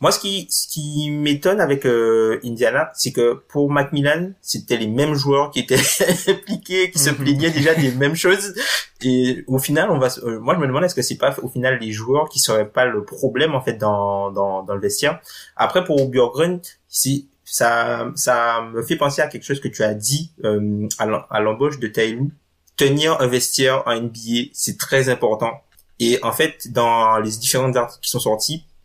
[0.01, 4.88] moi, ce qui, ce qui m'étonne avec euh, Indiana, c'est que pour Macmillan, c'était les
[4.88, 5.81] mêmes joueurs qui étaient
[6.29, 7.16] impliqués, qui se mhm.
[7.16, 8.55] plaignaient déjà des mêmes choses.
[9.03, 11.49] Et au final, on va, euh, moi, je me demande est-ce que c'est pas au
[11.49, 15.21] final les joueurs qui seraient pas le problème en fait dans dans, dans le vestiaire?
[15.57, 19.95] Après, pour Björgren, si ça ça me fait penser à quelque chose que tu as
[19.95, 22.27] dit euh, à l'embauche de Taylor.
[22.77, 25.62] Tenir un vestiaire en NBA, c'est très important
[25.99, 28.76] Et en fait, dans les différentes articles qui sont sortis, euh,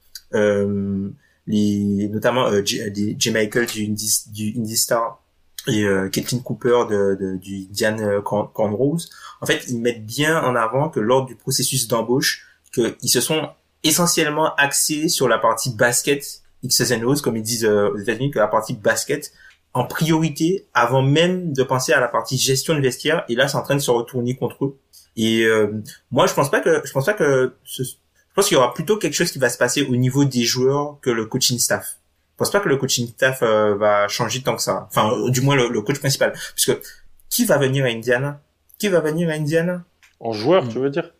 [1.48, 5.22] les, notamment euh, J, Michael du, Indie, Star
[5.67, 9.10] et euh, Kathleen Cooper de, de, du Diane Cornrose,
[9.41, 13.50] en fait, ils mettent bien en avant que lors du processus d'embauche, qu'ils se sont
[13.84, 18.32] essentiellement axés sur la partie basket, X's and O's, comme ils disent euh, aux États-Unis,
[18.32, 19.32] que la partie basket
[19.74, 23.24] en priorité avant même de penser à la partie gestion de vestiaire.
[23.30, 24.78] Et là, c'est en train de se retourner contre eux.
[25.15, 27.84] Et euh, moi, je pense pas que je pense pas que ce,
[28.32, 30.46] je pense qu'il y aura plutôt quelque chose qui va se passer au niveau des
[30.46, 31.98] joueurs que le coaching staff.
[32.32, 34.88] Je pense pas que le coaching staff euh, va changer tant que ça.
[34.89, 36.78] Enfin, euh, du moins le, coach principal, puisque
[37.30, 38.41] qui va venir à Indiana?
[38.80, 39.84] Qui va venir à Indiana?
[40.22, 41.12] En joueur, tu veux dire?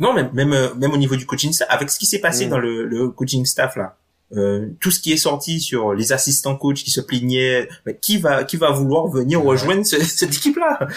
[0.00, 2.50] Non, même même même au niveau du coaching staff, avec ce qui s'est passé mm.
[2.50, 3.96] dans le, le coaching staff là.
[4.32, 7.68] Euh, tout ce qui est sorti sur les assistants coach qui se plaignaient,
[8.00, 10.88] qui va qui va vouloir venir rejoindre cette équipe-là?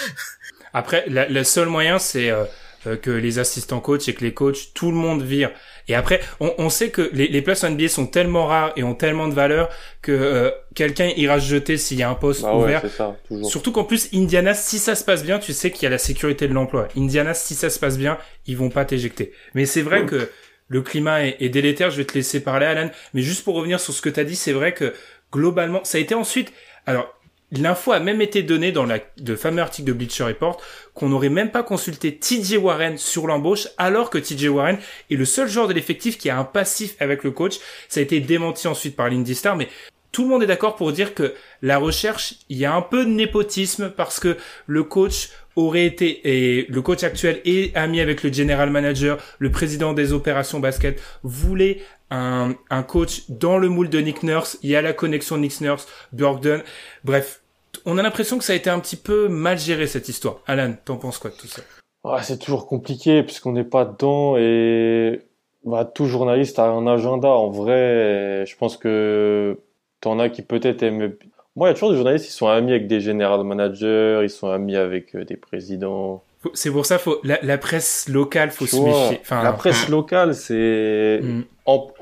[0.73, 2.45] Après, le seul moyen, c'est euh,
[2.87, 5.51] euh, que les assistants coach et que les coachs, tout le monde vire.
[5.87, 8.95] Et après, on, on sait que les, les places NBA sont tellement rares et ont
[8.95, 9.69] tellement de valeur
[10.01, 12.83] que quelqu'un ira se jeter s'il y a un poste bah ouvert.
[12.95, 15.89] Ça, Surtout qu'en plus, Indiana, si ça se passe bien, tu sais qu'il y a
[15.89, 16.87] la sécurité de l'emploi.
[16.95, 19.33] Indiana, si ça se passe bien, ils vont pas t'éjecter.
[19.55, 20.29] Mais c'est vrai que
[20.67, 21.91] le climat est, délétère.
[21.91, 22.89] Je vais te laisser parler, Alan.
[23.13, 24.93] Mais juste pour revenir sur ce que tu as dit, c'est vrai que
[25.33, 26.53] globalement, ça a été ensuite.
[26.85, 27.13] Alors,
[27.51, 30.61] L'info a même été donnée dans le fameux article de Bleacher Report
[30.93, 34.77] qu'on n'aurait même pas consulté TJ Warren sur l'embauche alors que TJ Warren
[35.09, 37.55] est le seul joueur de l'effectif qui a un passif avec le coach.
[37.87, 39.67] Ça a été démenti ensuite par l'Indy Star, mais
[40.11, 43.05] tout le monde est d'accord pour dire que la recherche, il y a un peu
[43.05, 48.23] de népotisme parce que le coach aurait été, et le coach actuel est ami avec
[48.23, 53.99] le general manager, le président des opérations basket, voulait un, coach dans le moule de
[53.99, 54.57] Nick Nurse.
[54.63, 56.61] Il y a la connexion Nick Nurse, Burgdon.
[57.03, 57.41] Bref,
[57.85, 60.39] on a l'impression que ça a été un petit peu mal géré cette histoire.
[60.47, 61.61] Alan, t'en penses quoi de tout ça?
[62.03, 65.21] Ah, C'est toujours compliqué puisqu'on n'est pas dedans et
[65.65, 67.29] bah, tout journaliste a un agenda.
[67.29, 69.59] En vrai, je pense que
[70.01, 71.13] t'en as qui peut-être aiment
[71.59, 74.29] moi, il y a toujours des journalistes qui sont amis avec des general managers, ils
[74.29, 76.23] sont amis avec euh, des présidents.
[76.53, 79.19] C'est pour ça, faut la, presse locale, faut se méfier.
[79.21, 81.41] Enfin, la presse locale, c'est mm.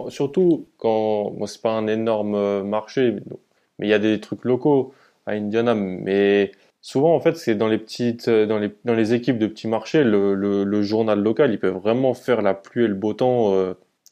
[0.10, 3.16] surtout quand moi c'est pas un énorme euh, marché,
[3.80, 4.94] mais il y a des trucs locaux
[5.26, 9.16] à Indiana, mais souvent en fait c'est dans les petites, euh, dans les dans les
[9.16, 12.88] équipes de petits marchés, le, le, journal local, il peut vraiment faire la pluie et
[12.88, 13.56] le beau temps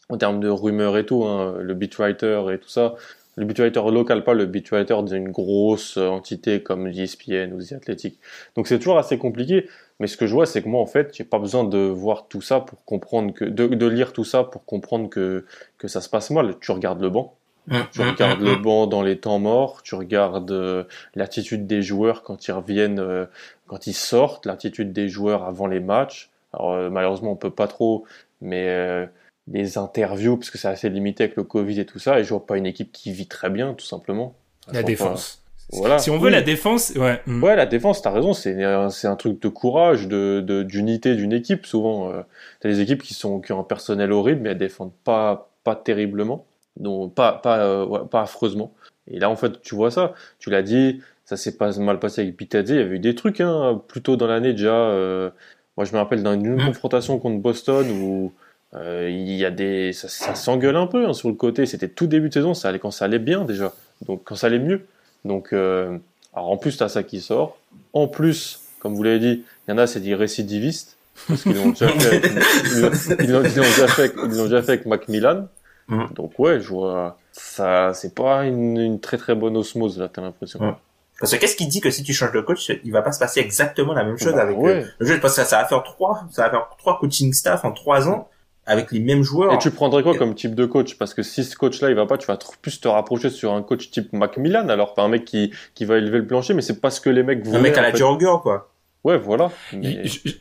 [0.10, 2.96] en termes de rumeurs et tout, hein, le beat writer et tout ça
[3.36, 8.18] le beatwriter local, pas le beatwriter d'une grosse entité comme l'ESPN ou The Athletic.
[8.56, 9.68] Donc c'est toujours assez compliqué.
[10.00, 12.28] Mais ce que je vois, c'est que moi, en fait, j'ai pas besoin de voir
[12.28, 15.46] tout ça pour comprendre que, de, de, lire tout ça pour comprendre que,
[15.78, 16.56] que ça se passe mal.
[16.60, 17.36] Tu regardes le banc.
[17.68, 20.84] Mmh, tu mmh, regardes mmh, le banc dans les temps morts, tu regardes euh,
[21.16, 23.26] l'attitude des joueurs quand ils reviennent, euh,
[23.66, 26.30] quand ils sortent, l'attitude des joueurs avant les matchs.
[26.54, 28.06] Alors euh, malheureusement on peut pas trop,
[28.40, 29.08] mais
[29.52, 32.30] les interviews, parce que c'est assez limité avec le Covid et tout ça, et je
[32.30, 34.36] vois pas une équipe qui vit très bien, tout simplement.
[34.72, 35.45] La défense.
[35.72, 35.98] Voilà.
[36.00, 37.22] Si on veut la défense, ouais.
[37.26, 37.44] Mm.
[37.44, 38.58] Ouais, la défense, t'as raison, c'est
[38.92, 41.66] c'est un truc de courage, de d'unité d'une équipe.
[41.66, 42.22] Souvent, euh,
[42.60, 45.76] t'as des équipes qui sont qui ont un personnel horrible, mais elles défendent pas pas
[45.76, 46.46] terriblement,
[46.78, 48.74] donc pas pas euh, pas affreusement.
[49.08, 50.14] Et là, en fait, tu vois ça.
[50.40, 52.70] Tu l'as dit, ça s'est pas mal passé avec Pitadze.
[52.70, 54.74] Il y avait eu des trucs, hein, plus tôt dans l'année déjà.
[54.74, 55.30] Euh,
[55.78, 56.66] moi, je me rappelle d'une mm.
[56.66, 58.32] confrontation contre Boston où
[58.76, 61.66] euh, il y a des, ça, ça s'engueule un peu hein, sur le côté.
[61.66, 63.74] C'était tout début de saison, ça allait quand ça allait bien déjà.
[64.08, 64.86] Donc quand ça allait mieux.
[65.26, 65.98] Donc euh,
[66.34, 67.58] alors en plus t'as ça qui sort.
[67.92, 70.96] En plus, comme vous l'avez dit, il y en a c'est des récidivistes
[71.28, 72.22] parce qu'ils l'ont déjà fait.
[73.24, 74.14] ils l'ont déjà fait.
[74.24, 75.48] Ils l'ont déjà fait avec Macmillan.
[75.88, 76.06] Mm.
[76.14, 77.18] Donc ouais, je vois.
[77.32, 80.76] Ça, c'est pas une, une, très très bonne osmose là, t'as l'impression.
[81.20, 83.20] Parce que qu'est-ce qui dit que si tu changes de coach, il va pas se
[83.20, 85.82] passer exactement la même chose bah avec euh, le jeu Parce que ça va faire
[85.84, 88.30] trois, ça va faire trois coaching staff en trois ans
[88.66, 89.54] avec les mêmes joueurs.
[89.54, 90.98] Et tu prendrais quoi comme type de coach?
[90.98, 93.62] Parce que si ce coach-là il va pas, tu vas plus te rapprocher sur un
[93.62, 96.82] coach type Macmillan, alors pas un mec qui qui va élever le plancher, mais c'est
[96.82, 97.58] parce que les mecs voulaient.
[97.58, 98.72] Un mec à la Jurger, quoi.
[99.04, 99.52] Ouais, voilà.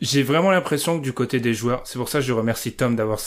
[0.01, 2.97] J'ai vraiment l'impression que du côté des joueurs, c'est pour ça que je remercie Tom
[2.97, 3.21] d'avoir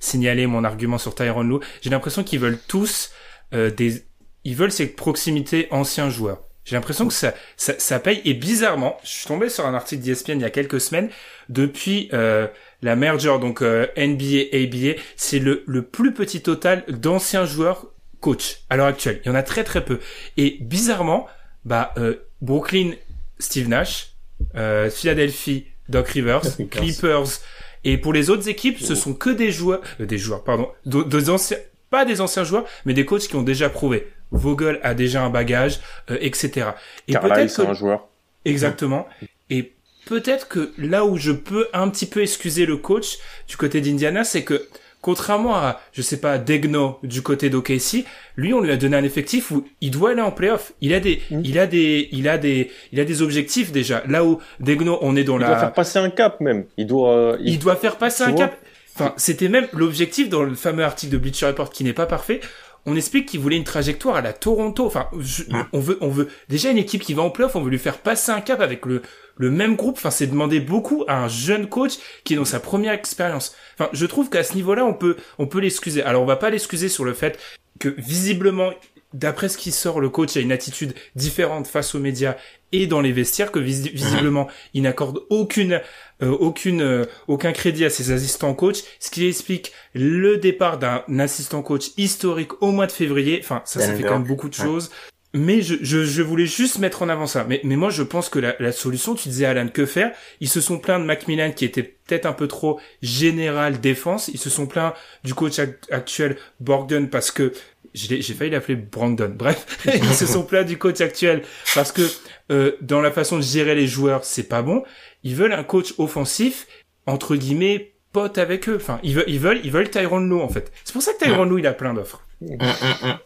[0.00, 1.60] signalé mon argument sur Tyron Lou.
[1.82, 3.12] J'ai l'impression qu'ils veulent tous
[3.54, 4.02] euh, des,
[4.42, 6.40] ils veulent ces proximités anciens joueurs.
[6.64, 8.20] J'ai l'impression que ça, ça, ça paye.
[8.24, 11.08] Et bizarrement, je suis tombé sur un article d'ESPN il y a quelques semaines.
[11.48, 12.46] Depuis euh,
[12.82, 17.86] la merger, donc euh, NBA, ABA, c'est le, le plus petit total d'anciens joueurs
[18.20, 19.20] coach à l'heure actuelle.
[19.24, 19.98] Il y en a très très peu.
[20.38, 21.26] Et bizarrement,
[21.66, 22.92] bah euh, Brooklyn,
[23.38, 24.14] Steve Nash,
[24.54, 27.40] euh, Philadelphie, Doc Rivers, Clippers.
[27.84, 31.30] Et pour les autres équipes, ce sont que des joueurs, euh, des joueurs, pardon, de,
[31.30, 31.58] anciens,
[31.90, 34.08] pas des anciens joueurs, mais des coachs qui ont déjà prouvé.
[34.32, 36.70] Vogel a déjà un bagage, etc.
[37.08, 37.62] Et peut-être que...
[37.70, 38.08] un joueur.
[38.44, 39.06] Exactement.
[39.50, 39.72] Et
[40.06, 43.18] peut-être que là où je peux un petit peu excuser le coach
[43.48, 44.66] du côté d'Indiana, c'est que
[45.00, 48.04] contrairement à, je sais pas, Degno du côté d'OKC,
[48.36, 50.72] lui, on lui a donné un effectif où il doit aller en playoff.
[50.80, 51.40] Il a des, Mm.
[51.44, 54.02] il a des, il a des, il a des objectifs déjà.
[54.08, 56.64] Là où Degno, on est dans Il la, doit faire passer un cap même.
[56.76, 57.12] Il doit.
[57.16, 58.56] euh, il doit faire passer Tu un cap.
[58.94, 62.40] Enfin, c'était même l'objectif dans le fameux article de Bleacher Report qui n'est pas parfait.
[62.84, 64.84] On explique qu'il voulait une trajectoire à la Toronto.
[64.86, 67.54] Enfin, je- on veut, on veut déjà une équipe qui va en playoff.
[67.54, 69.02] On veut lui faire passer un cap avec le
[69.38, 69.96] le même groupe.
[69.96, 71.92] Enfin, c'est demander beaucoup à un jeune coach
[72.24, 73.54] qui est dans sa première expérience.
[73.78, 76.02] Enfin, je trouve qu'à ce niveau-là, on peut on peut l'excuser.
[76.02, 77.38] Alors, on va pas l'excuser sur le fait
[77.78, 78.72] que visiblement,
[79.14, 82.36] d'après ce qui sort, le coach a une attitude différente face aux médias
[82.72, 85.80] et dans les vestiaires que visi- visiblement il n'accorde aucune
[86.22, 91.02] euh, aucune euh, aucun crédit à ses assistants coach ce qui explique le départ d'un
[91.18, 93.40] assistant coach historique au mois de février.
[93.42, 94.90] Enfin ça ça fait quand même beaucoup de choses.
[95.34, 97.46] Mais je, je, je voulais juste mettre en avant ça.
[97.48, 100.12] Mais, mais moi, je pense que la, la solution, tu disais, Alan, que faire?
[100.40, 104.28] Ils se sont plaints de Macmillan qui était peut-être un peu trop général défense.
[104.28, 104.92] Ils se sont plaints
[105.24, 107.54] du coach ac- actuel, Bogdan, parce que
[107.94, 109.32] j'ai failli l'appeler Brandon.
[109.34, 111.42] Bref, ils se sont plaints du coach actuel
[111.74, 112.02] parce que
[112.50, 114.82] euh, dans la façon de gérer les joueurs, c'est pas bon.
[115.22, 116.66] Ils veulent un coach offensif,
[117.06, 118.76] entre guillemets, pote avec eux.
[118.76, 120.72] Enfin, ils veulent, ils veulent, ils veulent Tyrone Lou, en fait.
[120.84, 122.22] C'est pour ça que Tyrone Lou, il a plein d'offres.
[122.42, 123.18] Hum, hum, hum.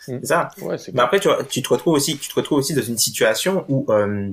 [0.00, 0.48] C'est ça.
[0.60, 2.82] Ouais, c'est Mais après, tu, vois, tu te retrouves aussi, tu te retrouves aussi dans
[2.82, 4.30] une situation où euh,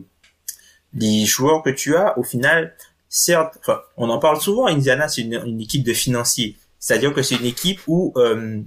[0.94, 2.76] les joueurs que tu as, au final,
[3.10, 4.68] certes, enfin, on en parle souvent.
[4.68, 8.62] Indiana, c'est une, une équipe de financiers, c'est-à-dire que c'est une équipe où euh,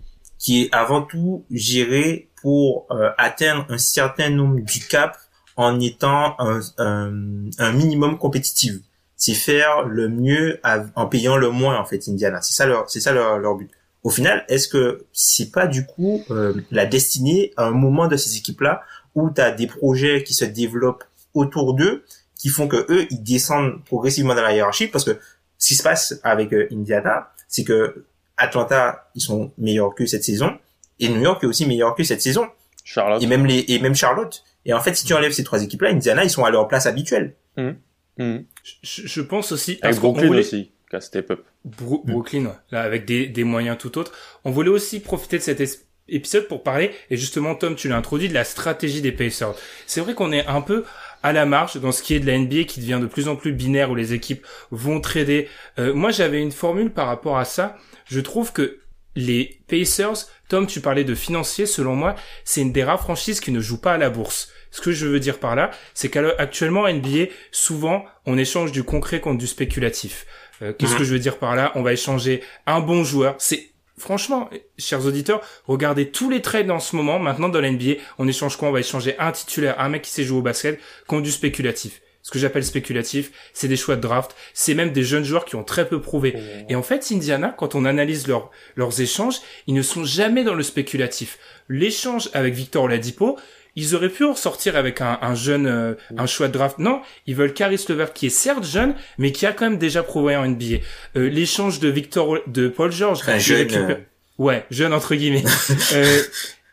[0.45, 5.17] qui est avant tout gérée pour euh, atteindre un certain nombre du cap
[5.57, 7.11] en étant un, un,
[7.59, 8.75] un minimum compétitif.
[9.17, 12.43] C'est faire le mieux à- en payant le moins en fait, Indiana.
[12.43, 13.71] C'est ça leur, c'est ça leur, leur but.
[14.03, 18.17] Au final, est-ce que c'est pas du coup euh, la destinée à un moment de
[18.19, 18.83] ces équipes-là
[19.15, 22.05] où tu as des projets qui se développent autour d'eux,
[22.39, 24.89] qui font que eux ils descendent progressivement dans la hiérarchie?
[24.89, 25.19] Parce que
[25.57, 28.05] ce qui se passe avec euh, Indiana, c'est que
[28.37, 30.57] Atlanta ils sont meilleurs que cette saison
[31.01, 32.47] et New York est aussi meilleur que cette saison
[32.85, 33.23] Charlotte.
[33.23, 34.44] et même les et même Charlotte.
[34.66, 36.87] Et en fait, si tu enlèves ces trois équipes-là, Indiana ils sont à leur place
[36.87, 37.35] habituelle.
[37.57, 38.44] Mhm.
[38.83, 39.75] Je, je pense aussi...
[39.77, 41.44] parce Avec qu'on Brooklyn voulait- aussi, qui a step up.
[41.64, 42.53] Bro- Brooklyn, ouais.
[42.70, 44.12] là avec des, des moyens tout autres.
[44.44, 45.62] On voulait aussi profiter de cet
[46.09, 49.55] épisode pour parler, et justement Tom, tu l'as introduit, de la stratégie des Pacers.
[49.87, 50.85] C'est vrai qu'on est un peu
[51.25, 53.35] à la marge dans ce qui est de la NBA qui devient de plus en
[53.35, 55.49] plus binaire où les équipes vont trader.
[55.79, 57.77] Euh, moi j'avais une formule par rapport à ça.
[58.05, 58.79] Je trouve que
[59.17, 63.53] les Pacers, Tom, tu parlais de financier, selon moi, c'est une des rares franchises qui
[63.53, 64.51] ne joue pas à la bourse.
[64.71, 68.83] Ce que je veux dire par là, c'est qu'actuellement, en NBA, souvent, on échange du
[68.83, 70.27] concret contre du spéculatif.
[70.63, 71.73] Euh, Qu'est-ce que je veux dire par là?
[71.77, 73.37] On va échanger un bon joueur.
[73.39, 77.19] C'est franchement, chers auditeurs, regardez tous les trades en ce moment.
[77.19, 78.69] Maintenant, dans l'NBA, on échange quoi?
[78.69, 82.01] On va échanger un titulaire, un mec qui sait jouer au basket, contre du spéculatif.
[82.23, 84.35] Ce que j'appelle spéculatif, c'est des choix de draft.
[84.55, 86.35] C'est même des jeunes joueurs qui ont très peu prouvé.
[86.71, 90.55] Et en fait, Indiana, quand on analyse leurs leurs échanges, ils ne sont jamais dans
[90.55, 91.39] le spéculatif.
[91.69, 93.39] L'échange avec Victor Oladipo,
[93.77, 96.79] ils auraient pu en sortir avec un, un jeune, euh, un choix de draft.
[96.79, 100.03] Non, ils veulent Caris Levert qui est certes jeune, mais qui a quand même déjà
[100.03, 100.77] prouvé en NBA.
[101.17, 103.95] Euh, L'échange de Victor, de Paul George, il jeune, récupère- euh,
[104.39, 105.45] ouais, jeune entre guillemets.
[105.95, 106.21] euh,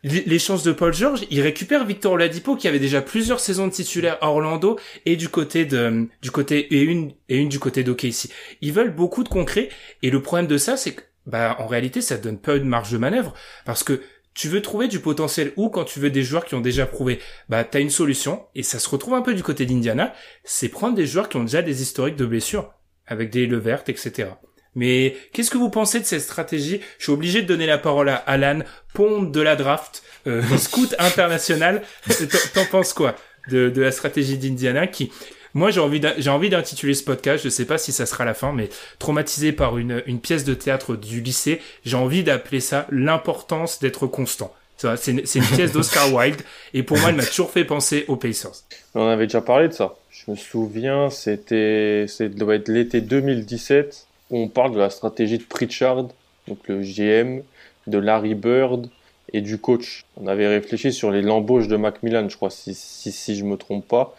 [0.04, 4.18] L'échange de Paul George, il récupère Victor Oladipo qui avait déjà plusieurs saisons de titulaire
[4.22, 8.30] à Orlando et du côté de, du côté et une et une du côté d'OKC.
[8.62, 9.70] Ils veulent beaucoup de concret
[10.02, 12.92] et le problème de ça, c'est que bah en réalité, ça donne pas de marge
[12.92, 14.02] de manœuvre parce que
[14.34, 17.20] tu veux trouver du potentiel où quand tu veux des joueurs qui ont déjà prouvé,
[17.50, 20.14] bah t'as une solution et ça se retrouve un peu du côté d'Indiana,
[20.44, 22.72] c'est prendre des joueurs qui ont déjà des historiques de blessures
[23.08, 24.30] avec des levertes, etc.
[24.74, 26.80] Mais qu'est-ce que vous pensez de cette stratégie?
[26.98, 28.60] Je suis obligé de donner la parole à Alan,
[28.94, 31.82] pompe de la draft, euh, scout international.
[32.08, 33.16] T'en- T'en penses quoi
[33.50, 35.12] de, de la stratégie d'Indiana qui,
[35.54, 38.26] moi j'ai envie d'in- j'ai envie d'intituler ce podcast, je sais pas si ça sera
[38.26, 42.60] la fin, mais traumatisé par une, une pièce de théâtre du lycée, j'ai envie d'appeler
[42.60, 44.54] ça l'importance d'être constant.
[44.98, 46.42] C'est une, pièce d'Oscar Wilde
[46.74, 48.64] et pour moi elle m'a toujours fait penser aux Pacers.
[48.96, 49.96] On avait déjà parlé de ça.
[50.10, 54.08] Je me souviens, c'était, doit être l'été 2017.
[54.32, 56.06] où On parle de la stratégie de Pritchard,
[56.48, 57.42] donc le GM,
[57.88, 58.90] de Larry Bird
[59.34, 60.06] et du coach.
[60.18, 63.58] On avait réfléchi sur les l'embauche de Macmillan, je crois, si, si, si je me
[63.58, 64.16] trompe pas.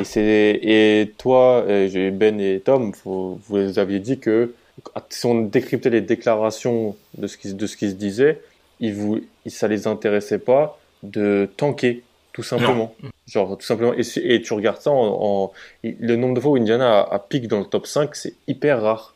[0.00, 4.52] Et c'est, et toi, euh, Ben et Tom, vous, vous aviez dit que
[5.08, 8.40] si on décryptait les déclarations de ce qui, de ce qui se disait,
[8.80, 12.02] ils vous, ça les intéressait pas de tanker,
[12.32, 12.94] tout simplement.
[13.26, 13.94] Genre, tout simplement.
[13.94, 15.52] Et, tu regardes ça en, en-
[15.82, 18.82] le nombre de fois où Indiana a, a pique dans le top 5, c'est hyper
[18.82, 19.14] rare.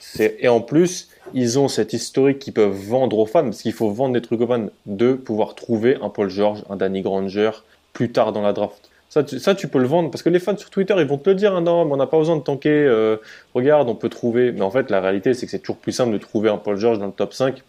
[0.00, 3.72] C'est, et en plus, ils ont cette historique qu'ils peuvent vendre aux fans, parce qu'il
[3.72, 7.50] faut vendre des trucs aux fans, de pouvoir trouver un Paul George, un Danny Granger,
[7.92, 8.89] plus tard dans la draft.
[9.10, 11.18] Ça tu, ça, tu peux le vendre parce que les fans sur Twitter, ils vont
[11.18, 11.54] te le dire.
[11.54, 12.70] Hein, non, mais on n'a pas besoin de tanker.
[12.70, 13.16] Euh,
[13.54, 14.52] regarde, on peut trouver.
[14.52, 16.76] Mais en fait, la réalité, c'est que c'est toujours plus simple de trouver un Paul
[16.76, 17.62] George dans le top 5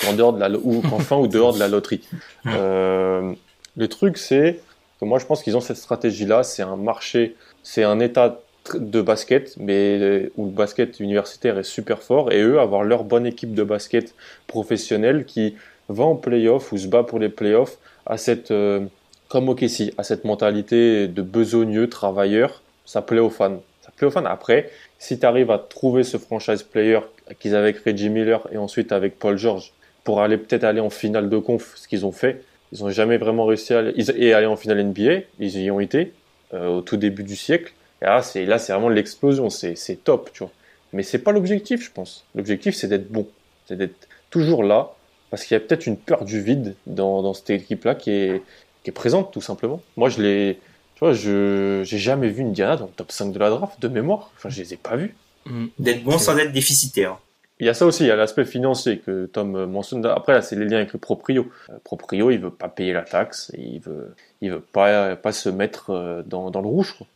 [0.00, 2.00] qu'en dehors de la ou qu'enfin ou dehors de la loterie.
[2.46, 3.32] Euh,
[3.76, 4.58] le truc, c'est
[4.98, 6.42] que moi, je pense qu'ils ont cette stratégie-là.
[6.42, 8.40] C'est un marché, c'est un état
[8.74, 13.26] de basket, mais où le basket universitaire est super fort, et eux avoir leur bonne
[13.26, 14.14] équipe de basket
[14.46, 15.54] professionnelle qui
[15.88, 18.80] va en playoff ou se bat pour les playoffs à cette euh,
[19.28, 23.60] comme OKC, à cette mentalité de besogneux, travailleur, ça plaît aux fans.
[23.82, 24.24] Ça plaît aux fans.
[24.24, 27.00] Après, si tu arrives à trouver ce franchise player
[27.40, 29.72] qu'ils avaient avec Reggie Miller et ensuite avec Paul George
[30.04, 33.16] pour aller peut-être aller en finale de conf, ce qu'ils ont fait, ils ont jamais
[33.16, 36.12] vraiment réussi à aller, en finale NBA, ils y ont été
[36.54, 37.72] euh, au tout début du siècle.
[38.02, 40.52] Et là, c'est vraiment l'explosion, c'est top, tu vois.
[40.92, 42.24] Mais c'est pas l'objectif, je pense.
[42.34, 43.26] L'objectif, c'est d'être bon,
[43.66, 44.92] c'est d'être toujours là,
[45.30, 48.42] parce qu'il y a peut-être une peur du vide dans cette équipe-là qui est
[48.86, 49.82] qui est présente tout simplement.
[49.96, 50.60] Moi, je l'ai,
[50.94, 53.82] tu vois, je j'ai jamais vu une Diana dans le top 5 de la draft
[53.82, 54.30] de mémoire.
[54.36, 55.16] Enfin, je les ai pas vus.
[55.44, 55.66] Mm.
[55.80, 57.18] D'être bon sans être déficitaire.
[57.58, 60.06] Il y a ça aussi, il y a l'aspect financier que Tom mentionne.
[60.06, 61.50] Après, là, c'est les liens avec le proprio.
[61.68, 65.32] Le proprio, il veut pas payer la taxe, et il veut, il veut pas, pas
[65.32, 66.94] se mettre euh, dans, dans le rouge.
[66.96, 67.08] Quoi.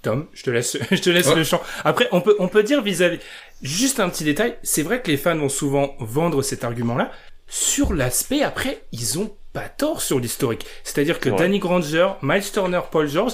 [0.00, 1.60] Tom, je te laisse, je te laisse le champ.
[1.84, 3.18] Après, on peut, on peut dire vis-à-vis,
[3.60, 4.56] juste un petit détail.
[4.62, 7.12] C'est vrai que les fans vont souvent vendre cet argument-là.
[7.46, 10.66] Sur l'aspect, après, ils ont pas tort sur l'historique.
[10.84, 11.36] C'est-à-dire que Ouais.
[11.38, 13.32] Danny Granger, Miles Turner, Paul George,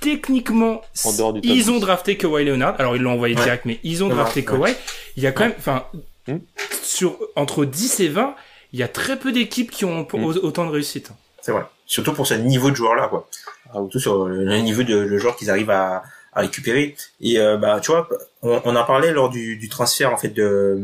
[0.00, 1.80] techniquement, En dehors du top ils ont 10.
[1.80, 2.74] drafté Kawhi Leonard.
[2.78, 3.42] Alors, ils l'ont envoyé Ouais.
[3.42, 4.46] direct, mais ils ont Ouais, drafté ouais.
[4.46, 4.74] Kawhi.
[5.16, 5.86] Il y a quand même, enfin,
[6.28, 6.38] Hmm.
[6.82, 8.34] sur, entre 10 et 20,
[8.72, 10.24] il y a très peu d'équipes qui ont Hmm.
[10.24, 11.10] au- autant de réussite.
[11.40, 11.62] C'est vrai.
[11.86, 13.28] Surtout pour ce niveau de joueur-là, quoi.
[13.70, 13.74] Ah.
[13.74, 16.02] Surtout sur le, niveau de le joueur qu'ils arrivent à,
[16.32, 16.94] à récupérer.
[17.20, 18.08] Et euh, bah, tu vois,
[18.42, 20.78] on, on en parlait lors du, du transfert en fait de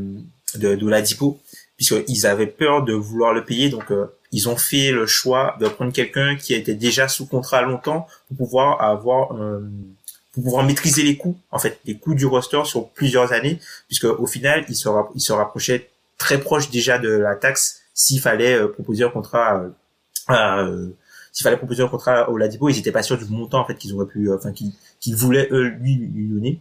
[0.55, 1.39] de, de Ladipo,
[1.76, 5.68] puisqu'ils avaient peur de vouloir le payer, donc euh, ils ont fait le choix de
[5.68, 9.61] prendre quelqu'un qui été déjà sous contrat longtemps pour pouvoir avoir euh,
[10.33, 13.59] pour pouvoir maîtriser les coûts, en fait, les coûts du roster sur plusieurs années,
[13.89, 18.20] puisque au final, il se, il se rapprochait très proche déjà de la taxe s'il
[18.20, 19.68] fallait euh, proposer un contrat euh,
[20.31, 20.89] euh,
[21.33, 23.76] s'il fallait proposer un contrat au Ladipo, ils n'étaient pas sûrs du montant en fait
[23.76, 26.61] qu'ils auraient pu, euh, enfin qu'ils voulaient eux lui lui donner.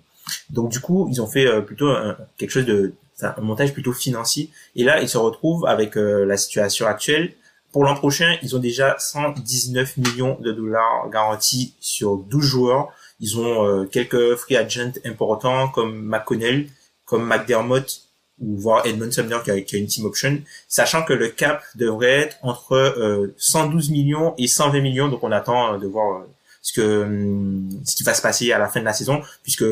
[0.50, 1.94] Donc du coup, ils ont fait plutôt
[2.38, 4.50] quelque chose de un montage plutôt financier.
[4.76, 7.34] Et là, ils se retrouvent avec la situation actuelle.
[7.72, 12.90] Pour l'an prochain, ils ont déjà 119 millions de dollars garantis sur 12 joueurs.
[13.20, 16.70] Ils ont euh, quelques free agents importants comme McConnell,
[17.06, 18.08] comme McDermott
[18.40, 21.64] ou voire Edmund Sumner qui a, qui a une team option, sachant que le cap
[21.76, 25.08] devrait être entre euh, 112 millions et 120 millions.
[25.08, 26.30] Donc on attend euh, de voir euh,
[26.62, 29.66] ce que hum, ce qui va se passer à la fin de la saison, puisque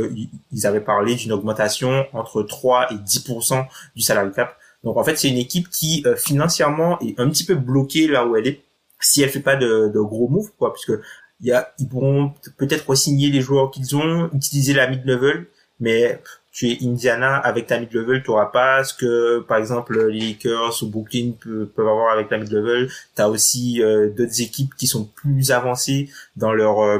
[0.51, 3.65] ils avaient parlé d'une augmentation entre 3 et 10%
[3.95, 4.57] du salary cap.
[4.85, 8.25] Donc en fait, c'est une équipe qui euh, financièrement est un petit peu bloquée là
[8.25, 8.61] où elle est
[9.01, 10.93] si elle fait pas de, de gros moves quoi, puisque
[11.41, 15.47] y a ils pourront peut-être re-signer les joueurs qu'ils ont, utiliser la mid level,
[15.81, 16.21] mais
[16.51, 20.21] tu es Indiana avec ta mid level, tu auras pas ce que par exemple les
[20.21, 22.89] Lakers ou Brooklyn pe- peuvent avoir avec la mid level.
[23.15, 26.99] Tu aussi euh, d'autres équipes qui sont plus avancées dans leur euh,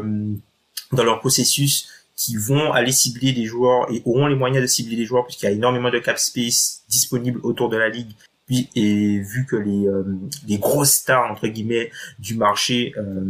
[0.92, 4.96] dans leur processus qui vont aller cibler des joueurs et auront les moyens de cibler
[4.96, 8.12] des joueurs puisqu'il y a énormément de cap space disponible autour de la ligue.
[8.50, 10.04] Et vu que les euh,
[10.48, 13.26] les grosses stars entre guillemets du marché euh,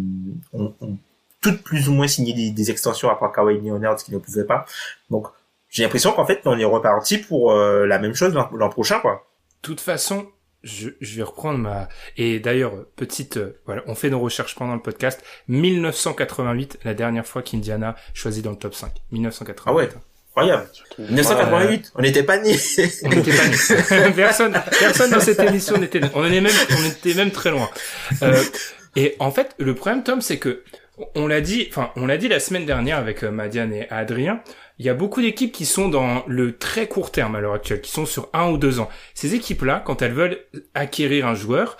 [0.51, 0.97] ont, ont
[1.39, 4.43] toutes plus ou moins signé des, des extensions à part Kawhi Leonard qui ne pouvait
[4.43, 4.65] pas.
[5.09, 5.27] Donc
[5.69, 9.25] j'ai l'impression qu'en fait on est reparti pour euh, la même chose l'an prochain quoi.
[9.63, 10.27] De toute façon,
[10.65, 11.87] je, je vais reprendre ma...
[12.17, 13.37] Et d'ailleurs, petite...
[13.37, 15.23] euh, voilà, on fait nos recherches pendant le podcast.
[15.47, 18.91] 1988, la dernière fois qu'Indiana choisit dans le top 5.
[19.11, 19.63] 1988.
[19.65, 19.89] Ah ouais.
[20.31, 20.67] Incroyable.
[20.99, 22.57] 1988, on n'était pas nés.
[23.03, 24.11] On n'était pas nés.
[24.15, 26.09] personne, personne dans cette émission n'était né.
[26.13, 27.69] On en est même, on était même très loin.
[28.21, 28.43] Euh,
[28.97, 30.63] et en fait, le problème, Tom, c'est que
[31.15, 34.41] on l'a dit, enfin, on l'a dit la semaine dernière avec euh, Madiane et Adrien.
[34.77, 37.81] Il y a beaucoup d'équipes qui sont dans le très court terme à l'heure actuelle,
[37.81, 38.89] qui sont sur un ou deux ans.
[39.13, 40.39] Ces équipes-là, quand elles veulent
[40.73, 41.77] acquérir un joueur,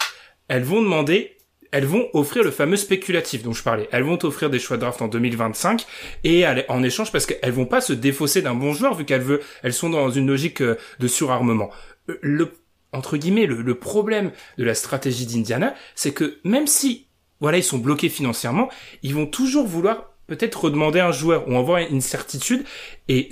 [0.48, 1.38] elles vont demander,
[1.72, 3.90] elles vont offrir le fameux spéculatif dont je parlais.
[3.92, 5.86] Elles vont offrir des choix de draft en 2025
[6.24, 9.42] et en échange parce qu'elles vont pas se défausser d'un bon joueur vu qu'elles veulent,
[9.62, 11.70] elles sont dans une logique euh, de surarmement.
[12.10, 12.54] Euh, Le
[12.94, 17.08] entre guillemets le, le problème de la stratégie d'Indiana, c'est que même si
[17.42, 18.70] voilà ils sont bloqués financièrement,
[19.04, 22.66] ils vont toujours vouloir peut-être redemander un joueur ou avoir une certitude
[23.08, 23.30] et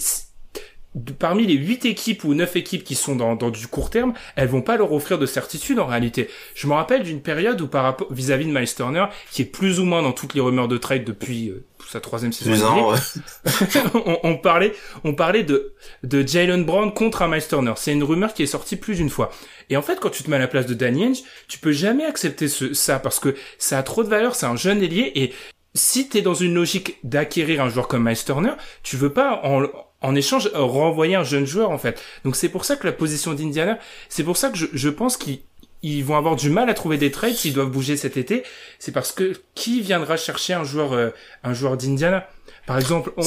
[1.17, 4.47] parmi les huit équipes ou neuf équipes qui sont dans, dans du court terme, elles
[4.47, 6.29] vont pas leur offrir de certitude en réalité.
[6.53, 9.79] Je me rappelle d'une période où par rapport vis-à-vis de Miles Turner, qui est plus
[9.79, 12.65] ou moins dans toutes les rumeurs de trade depuis euh, sa troisième saison.
[12.65, 12.97] Ans, ouais.
[14.05, 14.73] on, on parlait,
[15.03, 15.73] on parlait de,
[16.03, 17.73] de Jalen Brown contre un Miles Turner.
[17.75, 19.31] C'est une rumeur qui est sortie plus d'une fois.
[19.69, 21.71] Et en fait, quand tu te mets à la place de Danny Ainge, tu peux
[21.71, 24.35] jamais accepter ce, ça parce que ça a trop de valeur.
[24.35, 25.33] C'est un jeune ailier et
[25.73, 28.53] si t'es dans une logique d'acquérir un joueur comme Miles Turner,
[28.83, 29.63] tu veux pas en,
[30.01, 32.01] en échange renvoyer un jeune joueur en fait.
[32.25, 35.17] Donc c'est pour ça que la position d'Indiana, c'est pour ça que je, je pense
[35.17, 38.43] qu'ils vont avoir du mal à trouver des trades s'ils doivent bouger cet été.
[38.79, 41.09] C'est parce que qui viendra chercher un joueur euh,
[41.43, 42.27] un joueur d'Indiana?
[42.67, 43.23] Par exemple, on...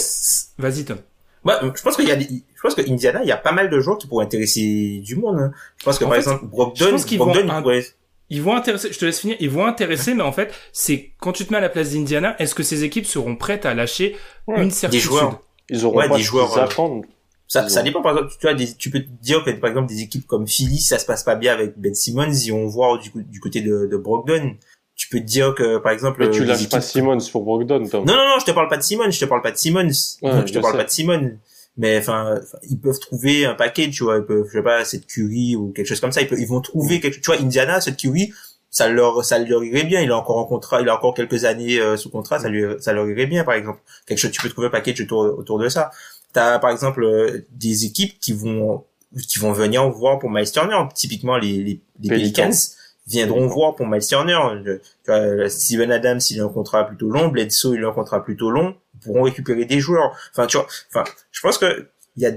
[0.58, 0.98] vas-y Tom.
[1.44, 3.52] Ouais, je pense qu'il y a des, je pense que Indiana, il y a pas
[3.52, 5.38] mal de joueurs qui pourraient intéresser du monde.
[5.38, 5.52] Hein.
[5.78, 7.86] Je pense que par exemple Brogdon, Brogdon vont pourrait
[8.30, 11.32] ils vont intéresser, je te laisse finir, ils vont intéresser, mais en fait, c'est quand
[11.32, 14.16] tu te mets à la place d'Indiana, est-ce que ces équipes seront prêtes à lâcher
[14.48, 15.42] une certitude Des joueurs.
[15.68, 17.00] Ils auront Ouais, pas des joueurs, qu'ils euh.
[17.48, 19.50] Ça, Ils ça ont- dépend par exemple, tu vois, des, tu peux te dire que
[19.52, 22.50] par exemple des équipes comme Philly, ça se passe pas bien avec Ben Simmons, ils
[22.50, 23.10] vont voir du,
[23.40, 24.56] côté de, de Brogdon.
[24.96, 27.44] Tu peux te dire que par exemple, Mais tu les lâches pas équipes- Simmons pour
[27.44, 28.04] Brogdon, Tom.
[28.04, 29.82] Non, non, non, je te parle pas de Simmons, je te parle pas de Simmons.
[30.22, 30.78] Ouais, je te parle sais.
[30.78, 31.38] pas de Simmons.
[31.78, 35.06] Mais enfin, ils peuvent trouver un paquet, tu vois, ils peuvent, je sais pas, cette
[35.06, 36.22] Curry ou quelque chose comme ça.
[36.22, 38.32] Ils, peuvent, ils vont trouver quelque, tu vois, Indiana, cette Curry,
[38.70, 40.00] ça leur, ça leur irait bien.
[40.00, 42.64] Il a encore en contrat, il a encore quelques années euh, sous contrat, ça lui,
[42.80, 43.80] ça leur irait bien, par exemple.
[44.06, 45.90] Quelque chose, tu peux trouver un package autour, autour de ça.
[46.32, 48.84] T'as par exemple euh, des équipes qui vont,
[49.28, 50.82] qui vont venir voir pour Miles Turner.
[50.94, 52.50] Typiquement les, les, les Pelicans.
[53.08, 54.36] Viendront voir pour Miles Turner.
[54.64, 57.28] Tu vois, Steven Adams, il a un contrat plutôt long.
[57.28, 58.74] Bledsoe, il a un contrat plutôt long.
[59.06, 60.12] Pourront récupérer des joueurs.
[60.32, 62.32] Enfin, tu vois, enfin, je pense que il y a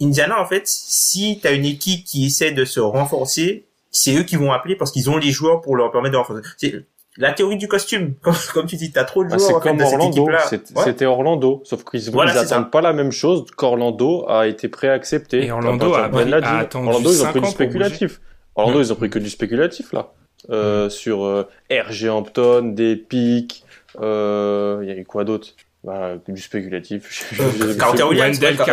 [0.00, 4.36] Indiana, en fait, si t'as une équipe qui essaie de se renforcer, c'est eux qui
[4.36, 6.42] vont appeler parce qu'ils ont les joueurs pour leur permettre de renforcer.
[6.56, 6.84] C'est
[7.18, 8.14] la théorie du costume.
[8.22, 10.26] Comme, comme tu dis, t'as trop de Ah, joueurs, c'est en fait, comme Orlando.
[10.28, 10.82] Ouais.
[10.84, 11.60] C'était Orlando.
[11.64, 12.56] Sauf qu'ils Voilà, ils c'est ça.
[12.56, 15.44] attendent pas la même chose qu'Orlando a été prêt à accepter.
[15.44, 16.46] Et Orlando a- Ben l'a dit.
[16.46, 18.20] a attendu Orlando, ils ont pris du spéculatif.
[18.54, 20.12] Orlando, ils ont pris que du spéculatif, là.
[20.50, 23.62] Euh, sur euh, RG Hampton, des pics,
[24.00, 25.48] euh, il y a eu quoi d'autre?
[25.84, 27.32] Bah, du spéculatif.
[27.40, 28.72] Euh, Carter Williams, Wendell Carter.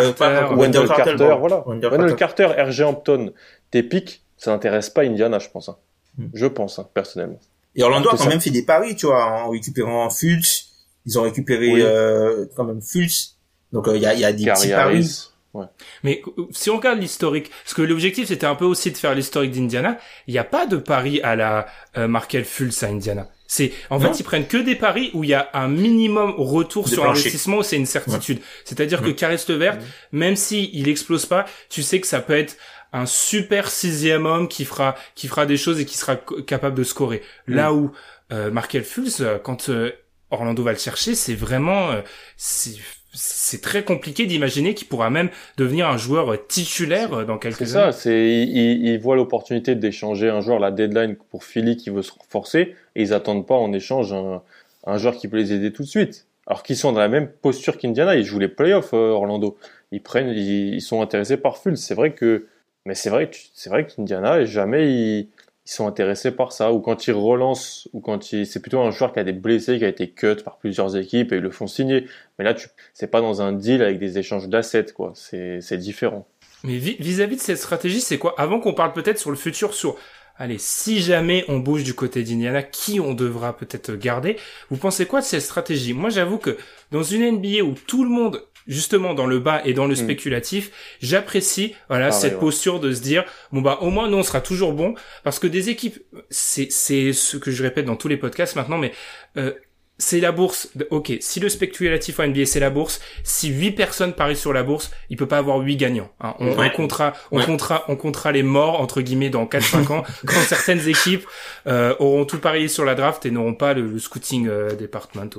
[0.56, 1.40] Wendell Carter, pardon.
[1.40, 1.64] voilà.
[1.66, 2.46] Wendell Wendell Carter.
[2.48, 3.34] Carter, RG Hampton,
[3.72, 5.70] des pics, ça n'intéresse pas Indiana, je pense.
[5.70, 5.78] hein.
[6.18, 6.28] Hmm.
[6.34, 7.40] Je pense, hein, personnellement.
[7.76, 8.30] Et Orlando a quand ça.
[8.30, 10.66] même fait des paris, tu vois, en récupérant Fultz.
[11.06, 11.82] Ils ont récupéré Oui.
[11.84, 13.38] euh, quand même Fultz.
[13.72, 14.96] Donc euh, il y, a, il y a des Gary petits paris.
[14.98, 15.26] Harris.
[15.54, 15.66] Ouais.
[16.04, 19.52] Mais si on regarde l'historique, parce que l'objectif c'était un peu aussi de faire l'historique
[19.52, 19.98] d'Indiana,
[20.28, 21.66] il n'y a pas de pari à la
[21.98, 23.28] euh, Markel Fultz à Indiana.
[23.52, 24.14] C'est en Non.
[24.14, 27.22] fait ils prennent que des paris où il y a un minimum retour sur plancher.
[27.22, 28.40] investissement où c'est une certitude.
[28.64, 29.16] C'est-à-dire que Mm.
[29.16, 29.80] Caris Levert,
[30.12, 32.56] même si il explose pas, tu sais que ça peut être
[32.94, 36.84] un super sixième homme qui fera qui fera des choses et qui sera capable de
[36.84, 37.24] scorer.
[37.48, 37.92] Là où
[38.32, 39.92] euh, Markel Fultz, euh, quand euh,
[40.30, 42.02] Orlando va le chercher, c'est vraiment euh,
[42.38, 42.76] c'est
[43.14, 47.68] c'est très compliqué d'imaginer qu'il pourra même devenir un joueur titulaire euh, dans C'est quelques
[47.68, 47.92] ça, années.
[47.92, 52.02] c'est ils, ils- ils voient l'opportunité d'échanger un joueur, la deadline pour Philly qui veut
[52.04, 54.42] se renforcer, et ils attendent pas en échange un,
[54.86, 56.28] un joueur qui peut les aider tout de suite.
[56.48, 59.58] Alors qu'ils sont dans la même posture qu'Indiana, ils jouent les playoffs euh, Orlando.
[59.92, 61.80] Ils prennent, ils, ils sont intéressés par Fultz.
[61.82, 62.48] C'est vrai que,
[62.86, 65.28] mais c'est vrai, c'est vrai qu'Indiana jamais ils,
[65.74, 66.72] sont intéressés par ça.
[66.72, 69.78] Ou quand ils relancent, ou quand ils, c'est plutôt un joueur qui a des blessés,
[69.78, 72.06] qui a été cut par plusieurs équipes et ils le font signer.
[72.38, 75.14] Mais là, tu, c'est pas dans un deal avec des échanges d'assets, quoi.
[75.16, 76.28] C'est, différent.
[76.64, 78.36] Mais vi- vis-à-vis de cette stratégie, c'est quoi?
[78.38, 79.96] Avant qu'on parle peut-être sur le futur, sur
[80.38, 84.38] allez, si jamais on bouge du côté d'Indiana, qui on devra peut-être garder?
[84.70, 85.94] Vous pensez quoi de cette stratégie?
[85.94, 86.58] Moi, j'avoue que
[86.92, 89.98] dans une NBA où tout le monde justement dans le bas et dans le Mm.
[89.98, 92.40] spéculatif, j'apprécie voilà cette ouais.
[92.40, 94.96] posture de se dire bon bah au moins nous on sera toujours bon
[95.26, 96.00] parce que des équipes
[96.30, 98.94] c'est c'est ce que je répète dans tous les podcasts maintenant mais
[99.38, 99.54] euh,
[100.02, 100.70] c'est la bourse.
[100.90, 104.64] Ok, si le spéculatif en NBA c'est la bourse, si huit personnes parient sur la
[104.64, 106.10] bourse, il peut pas avoir huit gagnants.
[106.22, 106.34] hein.
[106.40, 106.68] On, Ouais.
[106.74, 107.46] on comptera, on Ouais.
[107.46, 111.28] comptera, on comptera les morts entre guillemets dans 4-5 ans quand certaines équipes
[111.68, 114.70] euh, auront tout parié sur la draft et n'auront pas le, le scouting euh,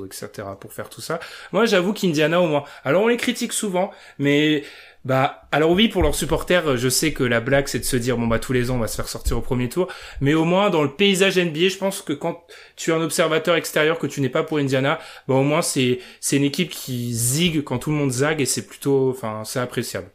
[0.05, 1.19] etc pour faire tout ça.
[1.51, 2.63] Moi j'avoue qu'Indiana au moins.
[2.83, 4.63] Alors on les critique souvent, mais
[5.03, 8.17] bah alors oui pour leurs supporters, je sais que la blague c'est de se dire
[8.17, 9.87] bon bah tous les ans on va se faire sortir au premier tour,
[10.19, 12.43] mais au moins dans le paysage NBA, je pense que quand
[12.75, 15.99] tu es un observateur extérieur que tu n'es pas pour Indiana, bah au moins c'est
[16.19, 19.59] c'est une équipe qui zigue quand tout le monde zague et c'est plutôt enfin c'est
[19.59, 20.11] appréciable.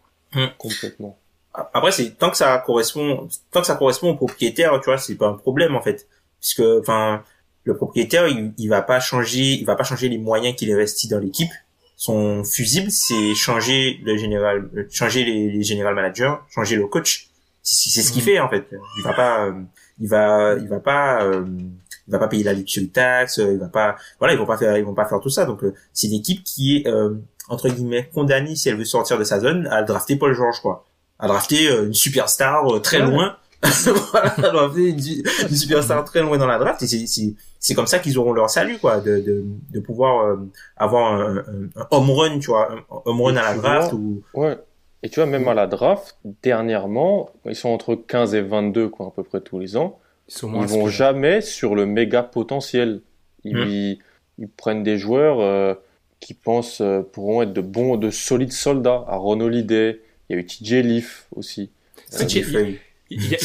[0.59, 1.19] Complètement.
[1.73, 5.15] Après, c'est tant que ça correspond, tant que ça correspond au propriétaire, tu vois, c'est
[5.17, 6.07] pas un problème en fait,
[6.41, 7.25] puisque enfin
[7.65, 11.09] le propriétaire, il, il va pas changer, il va pas changer les moyens qu'il investit
[11.09, 11.51] dans l'équipe.
[11.97, 17.29] Son fusible, c'est changer le général, euh, changer les, les général managers, changer le coach.
[17.63, 18.27] C'est ce qu'il Mhm.
[18.27, 18.69] fait en fait.
[18.99, 19.53] Il va pas, euh,
[19.99, 21.45] il va, il va pas, euh,
[22.07, 24.77] il va pas payer la luxury tax, il va pas, voilà, ils vont pas faire,
[24.77, 25.47] ils vont pas faire tout ça.
[25.47, 27.15] Donc euh, c'est une équipe qui est euh,
[27.49, 30.85] entre guillemets condamnée si elle veut sortir de sa zone à drafter Paul George quoi
[31.19, 33.37] à drafter euh, une superstar euh, très loin.
[34.13, 36.83] voilà, à drafter une, une superstar très loin dans la draft.
[36.83, 40.37] Et c'est, comme ça qu'ils auront leur salut, quoi, de, de, de pouvoir euh,
[40.77, 41.39] avoir un,
[41.77, 43.93] un, home run, tu vois, un home run Et à la draft.
[43.93, 44.23] vois, Ou...
[44.35, 44.59] Ouais.
[45.03, 49.07] Et tu vois, même à la draft, dernièrement, ils sont entre 15 et 22, quoi,
[49.07, 49.99] à peu près tous les ans.
[50.29, 53.01] Ils sont Ils vont jamais sur le méga potentiel.
[53.45, 54.03] Ils, Mm.
[54.39, 55.75] ils prennent des joueurs euh,
[56.19, 59.05] qui pensent euh, pourront être de bons, de solides soldats.
[59.07, 61.71] À Ron Holiday, il y a eu TJ Leaf aussi.
[62.11, 62.81] TJ Leaf
[63.11, 63.39] il y a,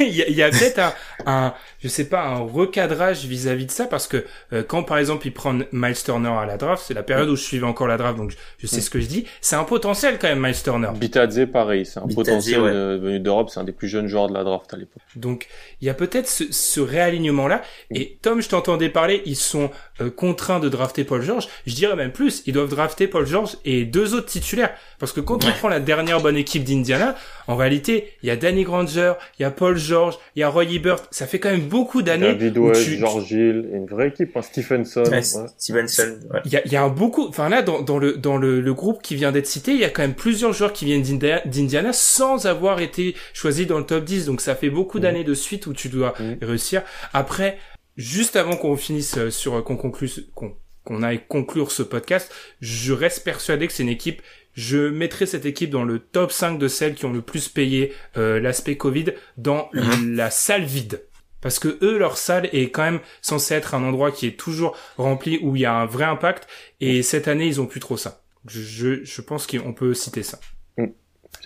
[0.00, 0.92] il y a, y a peut-être un,
[1.26, 5.26] un, je sais pas, un recadrage vis-à-vis de ça parce que euh, quand par exemple
[5.26, 7.96] ils prennent Miles Turner à la draft, c'est la période où je suivais encore la
[7.96, 9.24] draft, donc je, sais ce que je dis.
[9.40, 10.90] C'est un potentiel quand même Miles Turner.
[10.94, 14.44] Bitadze pareil, c'est un potentiel venu d'Europe, c'est un des plus jeunes joueurs de la
[14.44, 15.02] draft à l'époque.
[15.16, 15.46] Donc
[15.80, 17.62] il y a peut-être ce, ce réalignement là.
[17.90, 19.70] Et Tom, je t'entendais parler, ils sont
[20.00, 21.48] euh, contraints de drafter Paul George.
[21.66, 25.20] Je dirais même plus, ils doivent drafter Paul George et deux autres titulaires parce que
[25.20, 29.14] quand on prend la dernière bonne équipe d'Indiana, en réalité il y a Danny Granger,
[29.38, 30.98] il y a Paul George, il y a Roy Ebert.
[31.10, 32.34] Ça fait quand même beaucoup d'années.
[32.34, 32.96] David West, tu...
[32.96, 34.36] George Hill, une vraie équipe.
[34.36, 34.42] Hein.
[34.42, 35.04] Stephenson.
[35.04, 36.18] Ouais, Stephenson.
[36.32, 36.40] Ouais.
[36.44, 37.26] Il y a, il y a un beaucoup.
[37.28, 39.84] Enfin là, dans, dans le dans le, le, groupe qui vient d'être cité, il y
[39.84, 44.04] a quand même plusieurs joueurs qui viennent d'Indiana sans avoir été choisis dans le top
[44.04, 44.26] 10.
[44.26, 46.82] Donc ça fait beaucoup d'années de suite où tu dois réussir.
[47.12, 47.58] Après,
[47.98, 52.32] juste avant qu'on finisse euh, sur qu'on conclue qu'on qu'on aille conclure ce podcast,
[52.62, 54.22] je reste persuadé que c'est une équipe
[54.58, 57.92] je mettrai cette équipe dans le top 5 de celles qui ont le plus payé
[58.16, 59.70] euh, l'aspect Covid dans
[60.04, 61.04] la salle vide.
[61.40, 64.76] Parce que eux, leur salle est quand même censée être un endroit qui est toujours
[64.96, 66.48] rempli, où il y a un vrai impact,
[66.80, 68.24] et cette année, ils ont plus trop ça.
[68.46, 70.40] Je, je pense qu'on peut citer ça.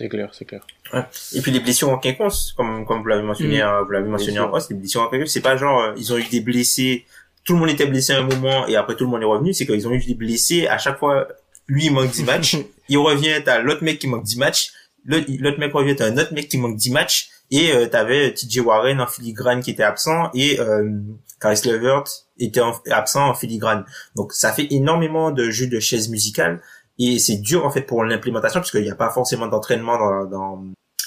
[0.03, 0.67] C'est clair, c'est clair.
[0.91, 1.05] Ouais.
[1.33, 3.85] Et puis les blessures en quinconce, comme comme vous l'avez mentionné, mm.
[3.85, 6.17] vous l'avez mentionné en poste, les blessures en quinconce, c'est pas genre euh, ils ont
[6.17, 7.05] eu des blessés,
[7.45, 9.53] tout le monde était blessé à un moment et après tout le monde est revenu,
[9.53, 11.29] c'est qu'ils ont eu des blessés à chaque fois
[11.69, 12.57] lui il manque 10 matchs,
[12.89, 14.73] il revient, t'as l'autre mec qui manque 10 matchs,
[15.05, 18.59] l'autre mec revient, t'as un autre mec qui manque 10 matchs, et euh, t'avais TJ
[18.59, 20.99] Warren en filigrane qui était absent, et euh,
[21.39, 22.03] Caris Levert
[22.39, 23.85] était absent en filigrane.
[24.15, 26.61] Donc ça fait énormément de jeux de chaises musicales,
[26.99, 30.25] et c'est dur en fait pour l'implémentation, parce qu'il n'y a pas forcément d'entraînement dans,
[30.25, 30.63] dans,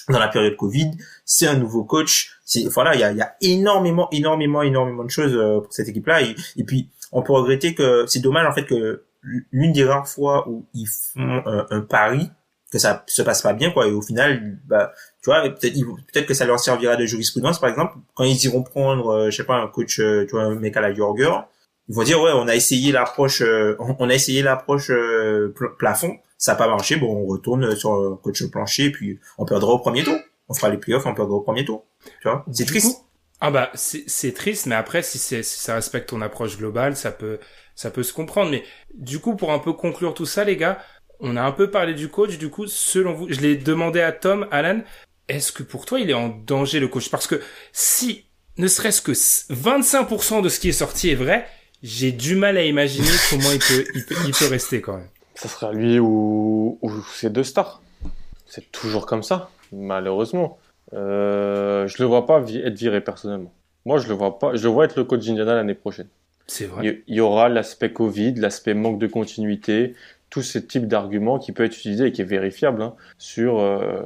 [0.09, 0.93] dans la période Covid,
[1.24, 5.11] c'est un nouveau coach, c'est voilà, il y a, y a énormément, énormément, énormément de
[5.11, 8.64] choses euh, pour cette équipe-là, et, puis on peut regretter que c'est dommage en fait
[8.64, 12.30] que l'une des rares fois où ils font un, un, pari
[12.70, 13.89] que ça se passe pas bien quoi.
[13.89, 15.74] Et au final bah tu vois peut-être
[16.12, 19.37] peut-être que ça leur servira de jurisprudence par exemple quand ils iront prendre euh, je
[19.37, 21.32] sais pas un coach euh, tu vois un mec à la Jorger
[21.89, 24.91] ils vont dire ouais on a essayé l'approche euh, on a essayé l'approche
[25.78, 26.16] plafond.
[26.39, 26.97] Ça n'a pas marché.
[26.97, 30.18] Bon on retourne sur un coach plancher puis on perdra au premier tour.
[30.49, 31.84] On fera les playoffs on perdra au premier tour.
[32.20, 32.45] Tu vois?
[32.53, 33.05] C'est triste.
[33.41, 37.39] ah bah c'est triste mais après si si ça respecte ton approche globale ça peut
[37.76, 38.51] ça peut se comprendre.
[38.51, 38.64] Mais
[38.95, 40.82] du coup, pour un peu conclure tout ça, les gars,
[41.20, 42.39] on a un peu parlé du coach.
[42.39, 44.80] Du coup, selon vous, je l'ai demandé à Tom, Alan,
[45.28, 47.11] est-ce que pour toi, il est en danger le coach?
[47.11, 47.41] Parce que
[47.72, 48.24] si
[48.57, 51.47] ne serait-ce que 25% de ce qui est sorti est vrai,
[51.82, 53.84] j'ai du mal à imaginer comment il peut,
[54.26, 55.08] il peut, rester quand même.
[55.34, 57.82] Ça sera lui ou, ou ces deux stars.
[58.46, 60.58] C'est toujours comme ça, malheureusement.
[60.94, 63.52] Euh, je le vois pas être viré personnellement.
[63.84, 64.54] Moi, je le vois pas.
[64.54, 66.08] Je le vois être le coach d'Indiana l'année prochaine.
[66.46, 67.02] C'est vrai.
[67.06, 69.94] Il y aura l'aspect Covid, l'aspect manque de continuité,
[70.30, 74.02] tout ce type d'argument qui peut être utilisé et qui est vérifiable hein, sur, euh,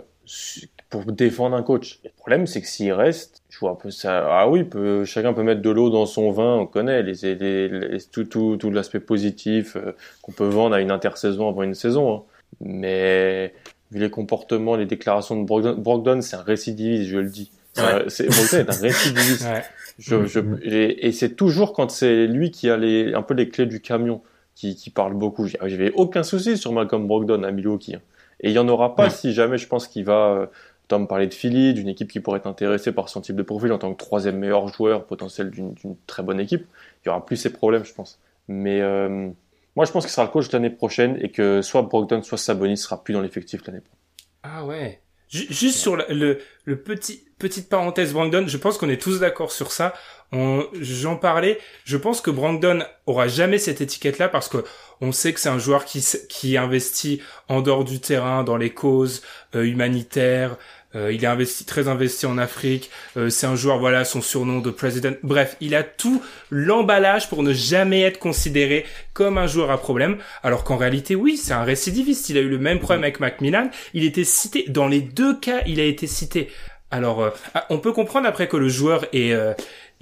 [0.88, 2.00] pour défendre un coach.
[2.04, 4.26] Le problème, c'est que s'il reste, un peu ça.
[4.30, 7.68] Ah oui, peut, chacun peut mettre de l'eau dans son vin, on connaît les, les,
[7.68, 9.92] les tout, tout, tout l'aspect positif euh,
[10.22, 12.14] qu'on peut vendre à une intersaison avant une saison.
[12.14, 12.22] Hein.
[12.60, 13.54] Mais
[13.92, 17.50] vu les comportements, les déclarations de Brogdon, c'est un récidiviste, je le dis.
[17.76, 18.04] Ouais.
[18.08, 19.44] C'est, Brogdon est un récidiviste.
[19.44, 19.62] ouais.
[19.98, 23.48] Je, je, et, et c'est toujours quand c'est lui qui a les, un peu les
[23.50, 24.22] clés du camion
[24.54, 25.46] qui, qui parle beaucoup.
[25.46, 27.96] J'avais aucun souci sur Malcolm Brogdon à Milwaukee.
[27.96, 28.00] Hein.
[28.42, 30.50] Et il y en aura pas si jamais je pense qu'il va.
[30.90, 33.72] Tom parlait de Philly, d'une équipe qui pourrait être intéressée par son type de profil
[33.72, 35.72] en tant que troisième meilleur joueur potentiel d'une
[36.08, 36.66] très bonne équipe.
[37.04, 38.18] Il y aura plus ces problèmes, je pense.
[38.48, 39.30] Mais euh,
[39.76, 42.76] moi, je pense qu'il sera le coach l'année prochaine et que soit Brogdon, soit Sabonis
[42.76, 44.00] sera plus dans l'effectif l'année prochaine.
[44.42, 45.00] Ah ouais.
[45.28, 49.70] Juste sur le, le, petit petite parenthèse Brandon, je pense qu'on est tous d'accord sur
[49.70, 49.94] ça.
[50.32, 51.60] J'en parlais.
[51.84, 54.64] Je pense que Brandon aura jamais cette étiquette-là parce que
[55.00, 58.70] on sait que c'est un joueur qui qui investit en dehors du terrain dans les
[58.70, 59.22] causes
[59.54, 60.56] euh, humanitaires.
[60.96, 62.90] Euh, il est investi, très investi en Afrique.
[63.16, 65.12] Euh, c'est un joueur, voilà, son surnom de président.
[65.22, 66.20] Bref, il a tout
[66.50, 70.18] l'emballage pour ne jamais être considéré comme un joueur à problème.
[70.42, 72.28] Alors qu'en réalité, oui, c'est un récidiviste.
[72.28, 73.70] Il a eu le même problème avec Macmillan.
[73.94, 76.48] Il était cité, dans les deux cas, il a été cité.
[76.90, 79.32] Alors, euh, ah, on peut comprendre après que le joueur est,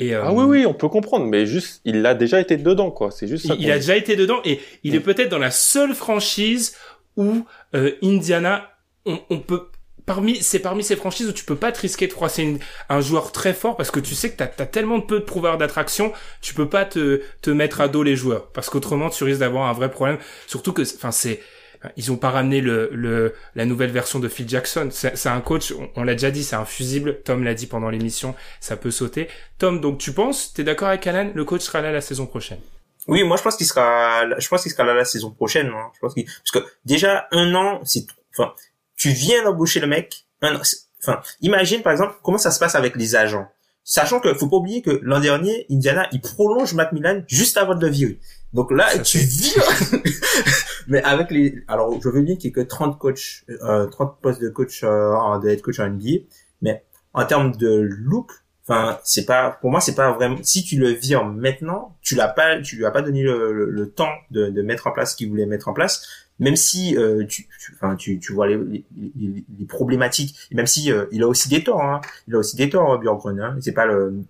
[0.00, 3.10] et, ah oui, oui, on peut comprendre, mais juste, il a déjà été dedans, quoi.
[3.10, 3.56] C'est juste ça.
[3.58, 6.76] Il, a déjà été dedans et il est peut-être dans la seule franchise
[7.16, 8.70] où Indiana,
[9.04, 9.66] on, on peut
[10.08, 13.30] parmi c'est parmi ces franchises où tu peux pas te risquer de froisser un joueur
[13.30, 16.54] très fort parce que tu sais que t'as as tellement peu de prouveurs d'attraction, tu
[16.54, 19.72] peux pas te te mettre à dos les joueurs parce qu'autrement tu risques d'avoir un
[19.72, 20.18] vrai problème.
[20.46, 21.40] Surtout que enfin c'est
[21.96, 24.88] ils ont pas ramené le, le la nouvelle version de Phil Jackson.
[24.90, 27.20] C'est un coach, on, l'a déjà dit, c'est un fusible.
[27.22, 29.28] Tom l'a dit pendant l'émission, ça peut sauter.
[29.58, 32.58] Tom, donc tu penses, t'es d'accord avec Alan, le coach sera là la saison prochaine?
[33.06, 35.68] Oui, moi je pense qu'il sera, je pense qu'il sera là la saison prochaine.
[35.68, 35.90] Hein.
[35.94, 38.06] Je pense qu'il, parce que déjà un an, c'est,
[38.36, 38.54] enfin,
[38.98, 40.26] tu viens d'embaucher le mec.
[40.42, 43.48] Enfin, imagine par exemple comment ça se passe avec les agents.
[43.84, 47.86] Sachant que faut pas oublier que l'an dernier, Indiana, il prolonge Macmillan juste avant de
[47.86, 48.20] le virer.
[48.52, 49.62] Donc là, tu vires.
[50.88, 54.20] Mais avec les, alors je veux bien qu'il y ait que 30 coachs, euh, 30
[54.20, 56.24] postes de coach, euh, de head coach en NBA.
[56.60, 56.84] Mais
[57.14, 58.32] en termes de look,
[58.70, 60.36] Enfin, c'est pas pour moi c'est pas vraiment.
[60.42, 63.90] Si tu le vires maintenant, tu l'as pas, tu lui as pas donné le, le,
[63.90, 66.27] temps de, de, mettre en place ce qu'il voulait mettre en place.
[66.38, 70.66] Même si euh, tu, tu, enfin, tu, tu vois les, les, les, problématiques, et même
[70.66, 72.00] si euh, il a aussi des torts, hein.
[72.28, 73.40] il a aussi des torts Björkgren.
[73.40, 73.56] Hein.
[73.60, 74.22] C'est pas le,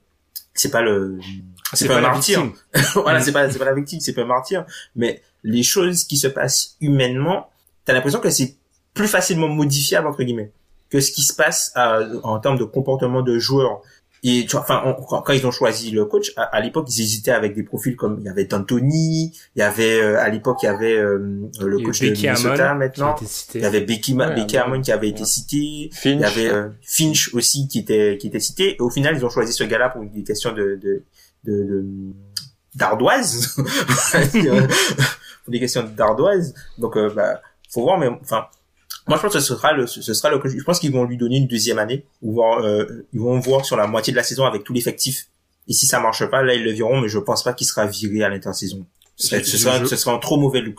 [0.55, 1.19] c'est pas le,
[1.75, 2.51] c'est pas, un martyr.
[2.95, 4.65] voilà, c'est pas, c'est pas la victime, c'est pas un martyr.
[4.97, 7.51] Mais les choses qui se passent humainement,
[7.85, 8.57] t'as l'impression que c'est
[8.95, 10.51] plus facilement modifiable entre guillemets
[10.91, 13.83] que ce qui se passe euh, en termes de comportement de joueurs
[14.23, 17.55] et tu vois, enfin, quand, ils ont choisi le coach, à, l'époque, ils hésitaient avec
[17.55, 20.69] des profils comme il y avait D'Antoni, il y avait euh, à l'époque il y
[20.69, 23.15] avait euh, le coach de Minnesota maintenant,
[23.55, 24.83] il y avait Becky, Becky Hammond.
[24.83, 28.77] Qui avait été cité, il y avait euh, Finch aussi qui était qui était cité.
[28.77, 31.03] Et au final, ils ont choisi ce gars-là pour des questions de de
[31.45, 31.85] de,
[32.75, 33.57] d'ardoise,
[35.45, 36.55] pour des questions d'ardoise.
[36.79, 37.41] Donc, bah,
[37.71, 38.47] faut voir, mais enfin
[39.09, 41.17] moi, je pense que ce sera le, ce sera le, je pense qu'ils vont lui
[41.17, 44.23] donner une deuxième année, ou voir, euh, ils vont voir sur la moitié de la
[44.23, 45.29] saison avec tout l'effectif.
[45.67, 47.87] Et si ça marche pas, là, ils le viront, mais je pense pas qu'il sera
[47.87, 48.87] viré à l'intersaison.
[49.17, 50.79] Ce, ce, sera, ce sera un trop mauvais look.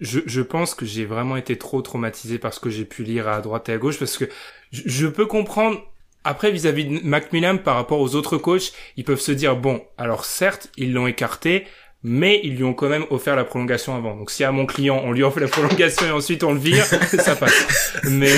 [0.00, 3.28] Je, je pense que j'ai vraiment été trop traumatisé par ce que j'ai pu lire
[3.28, 4.26] à droite et à gauche, parce que
[4.70, 5.80] je, je peux comprendre
[6.22, 9.82] après, vis-à-vis -vis de Macmillan, par rapport aux autres coachs, ils peuvent se dire, bon,
[9.96, 11.66] alors certes, ils l'ont écarté,
[12.02, 14.16] mais ils lui ont quand même offert la prolongation avant.
[14.16, 16.84] Donc si à mon client on lui offre la prolongation et ensuite on le vire,
[17.18, 17.94] ça passe.
[18.04, 18.32] Mais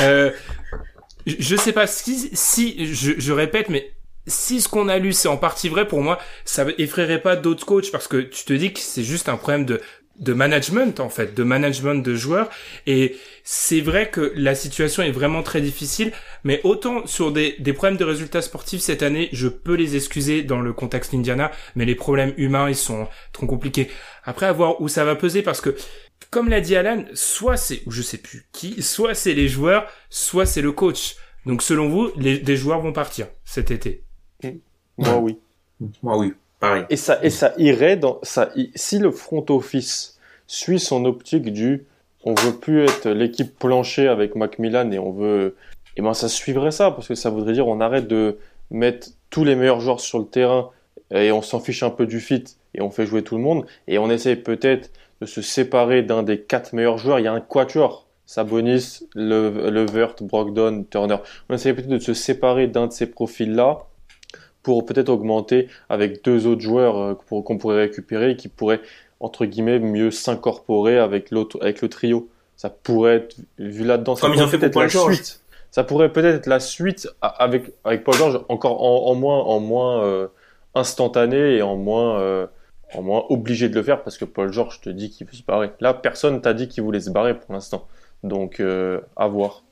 [0.00, 0.30] euh,
[1.26, 3.92] je sais pas si, si je, je répète, mais
[4.26, 7.64] si ce qu'on a lu c'est en partie vrai pour moi, ça effraierait pas d'autres
[7.64, 9.80] coachs parce que tu te dis que c'est juste un problème de
[10.18, 12.48] de management en fait, de management de joueurs.
[12.86, 16.12] Et c'est vrai que la situation est vraiment très difficile,
[16.44, 20.42] mais autant sur des, des problèmes de résultats sportifs cette année, je peux les excuser
[20.42, 23.88] dans le contexte Indiana, mais les problèmes humains, ils sont trop compliqués.
[24.24, 25.76] Après, à voir où ça va peser, parce que,
[26.30, 29.86] comme l'a dit Alan, soit c'est, ou je sais plus qui, soit c'est les joueurs,
[30.10, 31.16] soit c'est le coach.
[31.44, 34.02] Donc selon vous, les, des joueurs vont partir cet été.
[34.98, 35.38] Moi oui.
[36.02, 36.34] Moi oui.
[36.88, 41.86] Et ça, et ça irait dans, ça, si le front office suit son optique du,
[42.24, 45.56] on veut plus être l'équipe plancher avec Macmillan et on veut,
[45.96, 48.38] eh ben ça suivrait ça parce que ça voudrait dire on arrête de
[48.70, 50.70] mettre tous les meilleurs joueurs sur le terrain
[51.10, 52.44] et on s'en fiche un peu du fit
[52.74, 54.90] et on fait jouer tout le monde et on essaie peut-être
[55.20, 57.18] de se séparer d'un des quatre meilleurs joueurs.
[57.20, 58.06] Il y a un quatuor.
[58.26, 61.18] Sabonis, Levert, Brogdon, Turner.
[61.48, 63.86] On essaie peut-être de se séparer d'un de ces profils-là
[64.66, 68.80] pour peut-être augmenter avec deux autres joueurs euh, qu'on pourrait récupérer et qui pourraient
[69.20, 72.28] entre guillemets mieux s'incorporer avec l'autre avec le trio.
[72.56, 74.16] Ça pourrait être vu là-dedans.
[74.16, 75.14] Comme ils ont fait pour Paul George.
[75.14, 75.40] Suite.
[75.70, 80.02] Ça pourrait peut-être être la suite avec avec Paul George encore en, moins en moins
[80.02, 80.26] euh,
[80.74, 82.48] instantané et en moins euh,
[82.92, 85.44] en moins obligé de le faire parce que Paul George te dit qu'il veut se
[85.44, 85.70] barrer.
[85.78, 87.86] Là, personne t'a dit qu'il voulait se barrer pour l'instant.
[88.24, 89.62] Donc à voir.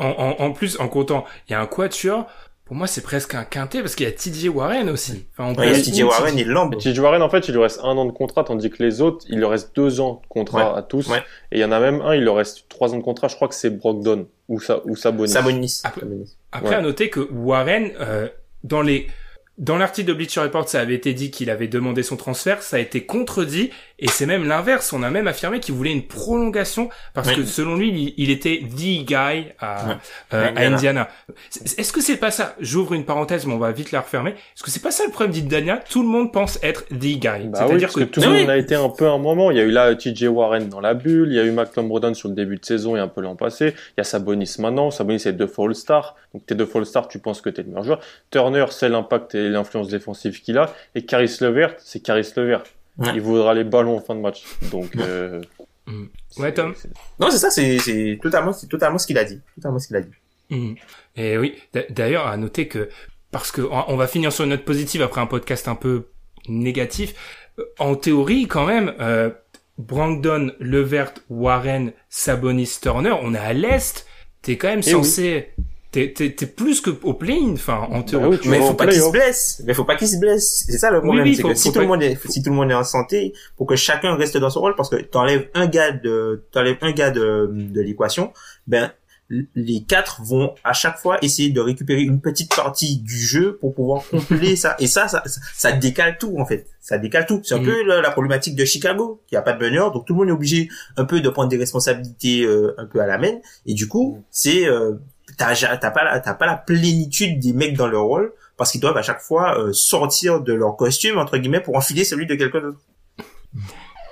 [0.00, 2.26] En, en, en, plus, en comptant, il y a un quatuor
[2.64, 5.26] pour moi, c'est presque un quintet parce qu'il y a TJ Warren aussi.
[5.32, 6.78] Enfin, on ouais, TJ Warren, il lambe.
[6.78, 9.26] TJ Warren, en fait, il lui reste un an de contrat, tandis que les autres,
[9.28, 11.08] il leur reste deux ans de contrat à tous.
[11.08, 11.18] Ouais.
[11.52, 13.28] Et il y en a même un, il leur reste trois ans de contrat.
[13.28, 15.30] Je crois que c'est Brogdon ou ça ou Sabonis.
[15.30, 15.82] Sabonis.
[15.84, 16.06] Après,
[16.52, 18.28] après à noter que Warren, euh,
[18.62, 19.08] dans les
[19.58, 22.76] dans l'article de Bleacher Report, ça avait été dit qu'il avait demandé son transfert, ça
[22.76, 24.92] a été contredit, et c'est même l'inverse.
[24.92, 29.04] On a même affirmé qu'il voulait une prolongation parce que selon lui, il, était the
[29.04, 29.98] guy à,
[30.32, 31.08] euh, à Indiana.
[31.78, 32.56] Est-ce que c'est pas ça?
[32.60, 34.30] J'ouvre une parenthèse, mais on va vite la refermer.
[34.30, 35.78] Est-ce que c'est pas ça le problème d'Indiana?
[35.88, 37.20] Tout le monde pense être the guy.
[37.46, 39.50] Bah C'est-à-dire que, tout le monde a été un peu un moment.
[39.50, 41.84] Il y a eu là TJ Warren dans la bulle, il y a eu McLean
[41.84, 43.74] Brodon sur le début de saison et un peu l'an passé.
[43.96, 44.90] Il y a Sabonis maintenant.
[44.90, 46.16] Sabonis c'est deux Fall Star.
[46.32, 48.00] Donc t'es deux Fall Star, tu penses que t'es le meilleur joueur.
[48.30, 50.72] Turner, c'est l'impact et l'influence défensive qu'il a.
[50.94, 52.64] Et Caris Levert, c'est Caris Levert.
[52.98, 54.44] Il voudra les ballons en fin de match.
[54.70, 55.42] Donc, euh,
[55.86, 56.04] mm.
[56.38, 56.74] ouais, Tom.
[57.18, 60.00] Non, c'est ça, c'est totalement, c'est totalement ce qu'il a dit, totalement ce qu'il a
[60.00, 60.10] dit.
[60.50, 60.74] Mm.
[61.16, 61.54] Et oui,
[61.90, 62.88] d'ailleurs, à noter que
[63.30, 66.06] parce que on va finir sur une note positive après un podcast un peu
[66.48, 67.14] négatif.
[67.58, 69.30] Euh, en théorie, quand même, euh,
[69.76, 74.06] Brandon, Levert, Warren, Sabonis, Turner, on est à l'est.
[74.42, 75.54] T'es quand même eh censé
[75.94, 78.38] t'es plus que au play enfin en bah théorie.
[78.46, 79.62] mais faut pas qu'il se blesse.
[79.64, 80.64] Mais faut pas qu'il se blesse.
[80.66, 82.70] C'est ça le problème, c'est que si tout le monde est si tout le monde
[82.70, 85.92] est en santé, pour que chacun reste dans son rôle, parce que t'enlèves un gars
[85.92, 88.32] de t'enlèves un gars de de l'équation,
[88.66, 88.92] ben
[89.30, 93.74] les quatre vont à chaque fois essayer de récupérer une petite partie du jeu pour
[93.74, 94.76] pouvoir compléter ça.
[94.78, 95.22] Et ça, ça,
[95.54, 96.66] ça, décale tout en fait.
[96.80, 97.40] Ça décale tout.
[97.42, 97.64] C'est un mm.
[97.64, 100.32] peu la, problématique de Chicago, qui a pas de meneur, donc tout le monde est
[100.32, 103.32] obligé un peu de prendre des responsabilités euh, un peu à la main.
[103.64, 104.92] Et du coup, c'est euh,
[105.36, 108.96] t'as pas la, t'as pas la plénitude des mecs dans leur rôle parce qu'ils doivent
[108.96, 112.60] à chaque fois euh, sortir de leur costume entre guillemets pour enfiler celui de quelqu'un
[112.60, 112.80] d'autre.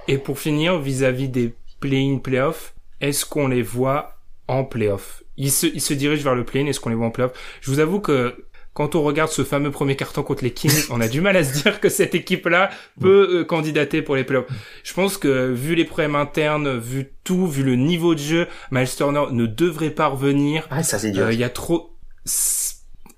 [0.08, 4.16] Et pour finir, vis-à-vis des play-in play-off, est-ce qu'on les voit
[4.48, 5.22] en play-off?
[5.36, 7.32] Ils se, ils se dirigent vers le play-in, est-ce qu'on les voit en play-off?
[7.60, 8.44] Je vous avoue que
[8.74, 11.44] quand on regarde ce fameux premier carton contre les Kings, on a du mal à
[11.44, 12.70] se dire que cette équipe-là
[13.00, 14.46] peut euh, candidater pour les playoffs.
[14.82, 18.88] Je pense que vu les problèmes internes, vu tout, vu le niveau de jeu, Miles
[18.88, 20.66] Turner ne devrait pas revenir.
[20.70, 21.94] Ah, ça c'est euh, Il y a trop.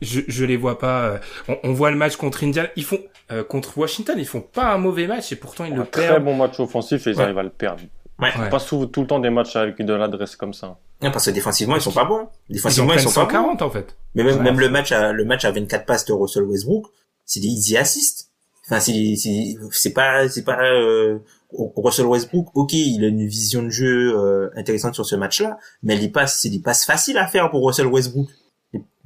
[0.02, 1.04] Je, je les vois pas.
[1.04, 2.68] Euh, on, on voit le match contre Indiana.
[2.76, 3.00] Ils font
[3.48, 6.06] contre Washington, ils font pas un mauvais match et pourtant ils le perdent.
[6.08, 7.80] Très bon match offensif et ils arrivent à le perdre.
[8.20, 8.30] Ouais.
[8.50, 10.76] Pas tout, tout le temps des matchs avec de l'adresse comme ça.
[11.04, 12.28] Non, parce que défensivement, ils sont pas bons.
[12.48, 13.94] Défensivement, ils, sont pas 140, en fait.
[14.14, 16.86] Mais même, même le match à, le match à 24 passes de Russell Westbrook,
[17.26, 18.30] c'est des easy assists.
[18.64, 19.14] Enfin, c'est,
[19.70, 21.18] c'est, pas, c'est pas, euh,
[21.52, 25.94] Russell Westbrook, ok, il a une vision de jeu euh, intéressante sur ce match-là, mais
[25.96, 28.28] les passes, c'est des passes faciles à faire pour Russell Westbrook.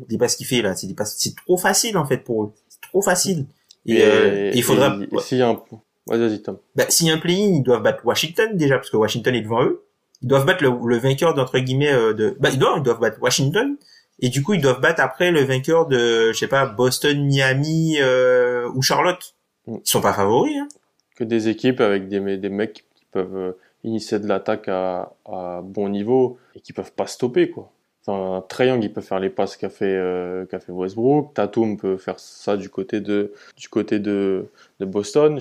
[0.08, 2.52] Les, passes qu'il fait là, c'est des passes, c'est trop facile en fait pour eux.
[2.68, 3.46] C'est trop facile.
[3.84, 4.96] Et, euh, il faudra.
[5.20, 5.60] S'il y a un,
[6.06, 6.58] vas-y Tom.
[6.76, 9.42] Bah, s'il y a un play ils doivent battre Washington déjà parce que Washington est
[9.42, 9.87] devant eux
[10.22, 13.00] ils doivent battre le, le vainqueur d'entre guillemets euh, de bah ils doivent, ils doivent
[13.00, 13.76] battre Washington.
[14.20, 17.98] Et du coup ils doivent battre après le vainqueur de je sais pas Boston Miami
[18.00, 19.34] euh, ou Charlotte.
[19.66, 19.76] Mm.
[19.84, 20.68] ils sont pas favoris hein.
[21.16, 23.52] que des équipes avec des des mecs qui peuvent euh,
[23.84, 27.70] initier de l'attaque à, à bon niveau et qui peuvent pas stopper quoi.
[28.06, 31.34] Enfin Young il peut faire les passes qu'a fait euh, Westbrook.
[31.34, 34.46] Tatum peut faire ça du côté de du côté de
[34.80, 35.38] de Boston.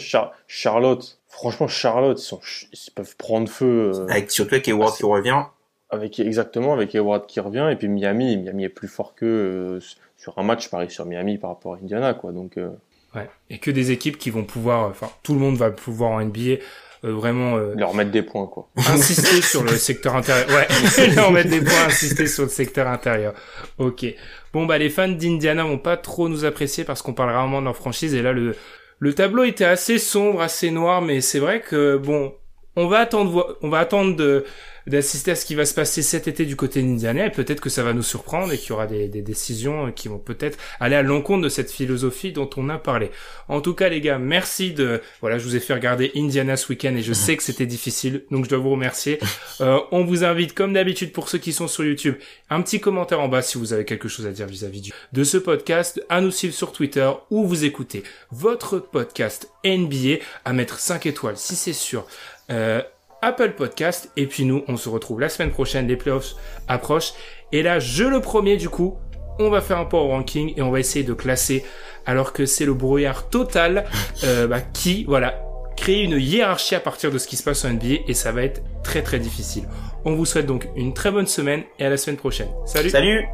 [0.47, 2.39] Charlotte franchement, Charlotte, ils, sont,
[2.71, 3.91] ils peuvent prendre feu.
[3.93, 5.43] Euh, avec surtout avec Hayward qui revient.
[5.89, 9.79] Avec exactement avec Hayward qui revient et puis Miami, Miami est plus fort que euh,
[10.17, 12.33] sur un match pareil sur Miami par rapport à Indiana quoi.
[12.33, 12.69] Donc euh,
[13.15, 13.29] ouais.
[13.49, 16.55] Et que des équipes qui vont pouvoir, enfin tout le monde va pouvoir en NBA.
[17.03, 21.61] vraiment leur mettre des points quoi insister sur le secteur intérieur ouais leur mettre des
[21.61, 23.33] points insister sur le secteur intérieur
[23.77, 24.07] ok
[24.51, 27.65] bon bah les fans d'Indiana vont pas trop nous apprécier parce qu'on parle rarement de
[27.65, 28.55] leur franchise et là le
[28.99, 32.33] le tableau était assez sombre, assez noir, mais c'est vrai que bon,
[32.75, 34.45] on va attendre, on va attendre de
[34.87, 37.69] d'assister à ce qui va se passer cet été du côté d'Indiana et peut-être que
[37.69, 40.95] ça va nous surprendre et qu'il y aura des, des décisions qui vont peut-être aller
[40.95, 43.11] à l'encontre de cette philosophie dont on a parlé.
[43.49, 46.69] En tout cas, les gars, merci de, voilà, je vous ai fait regarder Indiana ce
[46.69, 49.19] week-end et je sais que c'était difficile, donc je dois vous remercier.
[49.61, 52.15] Euh, on vous invite, comme d'habitude, pour ceux qui sont sur YouTube,
[52.49, 55.23] un petit commentaire en bas si vous avez quelque chose à dire vis-à-vis -vis de
[55.23, 60.79] ce podcast, à nous suivre sur Twitter ou vous écoutez votre podcast NBA à mettre
[60.79, 62.07] 5 étoiles si c'est sûr.
[62.49, 62.81] Euh,
[63.21, 64.11] Apple Podcast.
[64.17, 65.87] Et puis nous, on se retrouve la semaine prochaine.
[65.87, 66.35] Les playoffs
[66.67, 67.13] approchent.
[67.51, 68.97] Et là, je le promets, du coup,
[69.39, 71.63] on va faire un power ranking et on va essayer de classer,
[72.05, 73.85] alors que c'est le brouillard total
[74.23, 75.41] euh, bah, qui, voilà,
[75.75, 78.43] crée une hiérarchie à partir de ce qui se passe en NBA et ça va
[78.43, 79.63] être très très difficile.
[80.05, 82.49] On vous souhaite donc une très bonne semaine et à la semaine prochaine.
[82.65, 82.89] Salut.
[82.89, 83.25] Salut.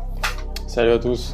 [0.67, 1.33] Salut à tous.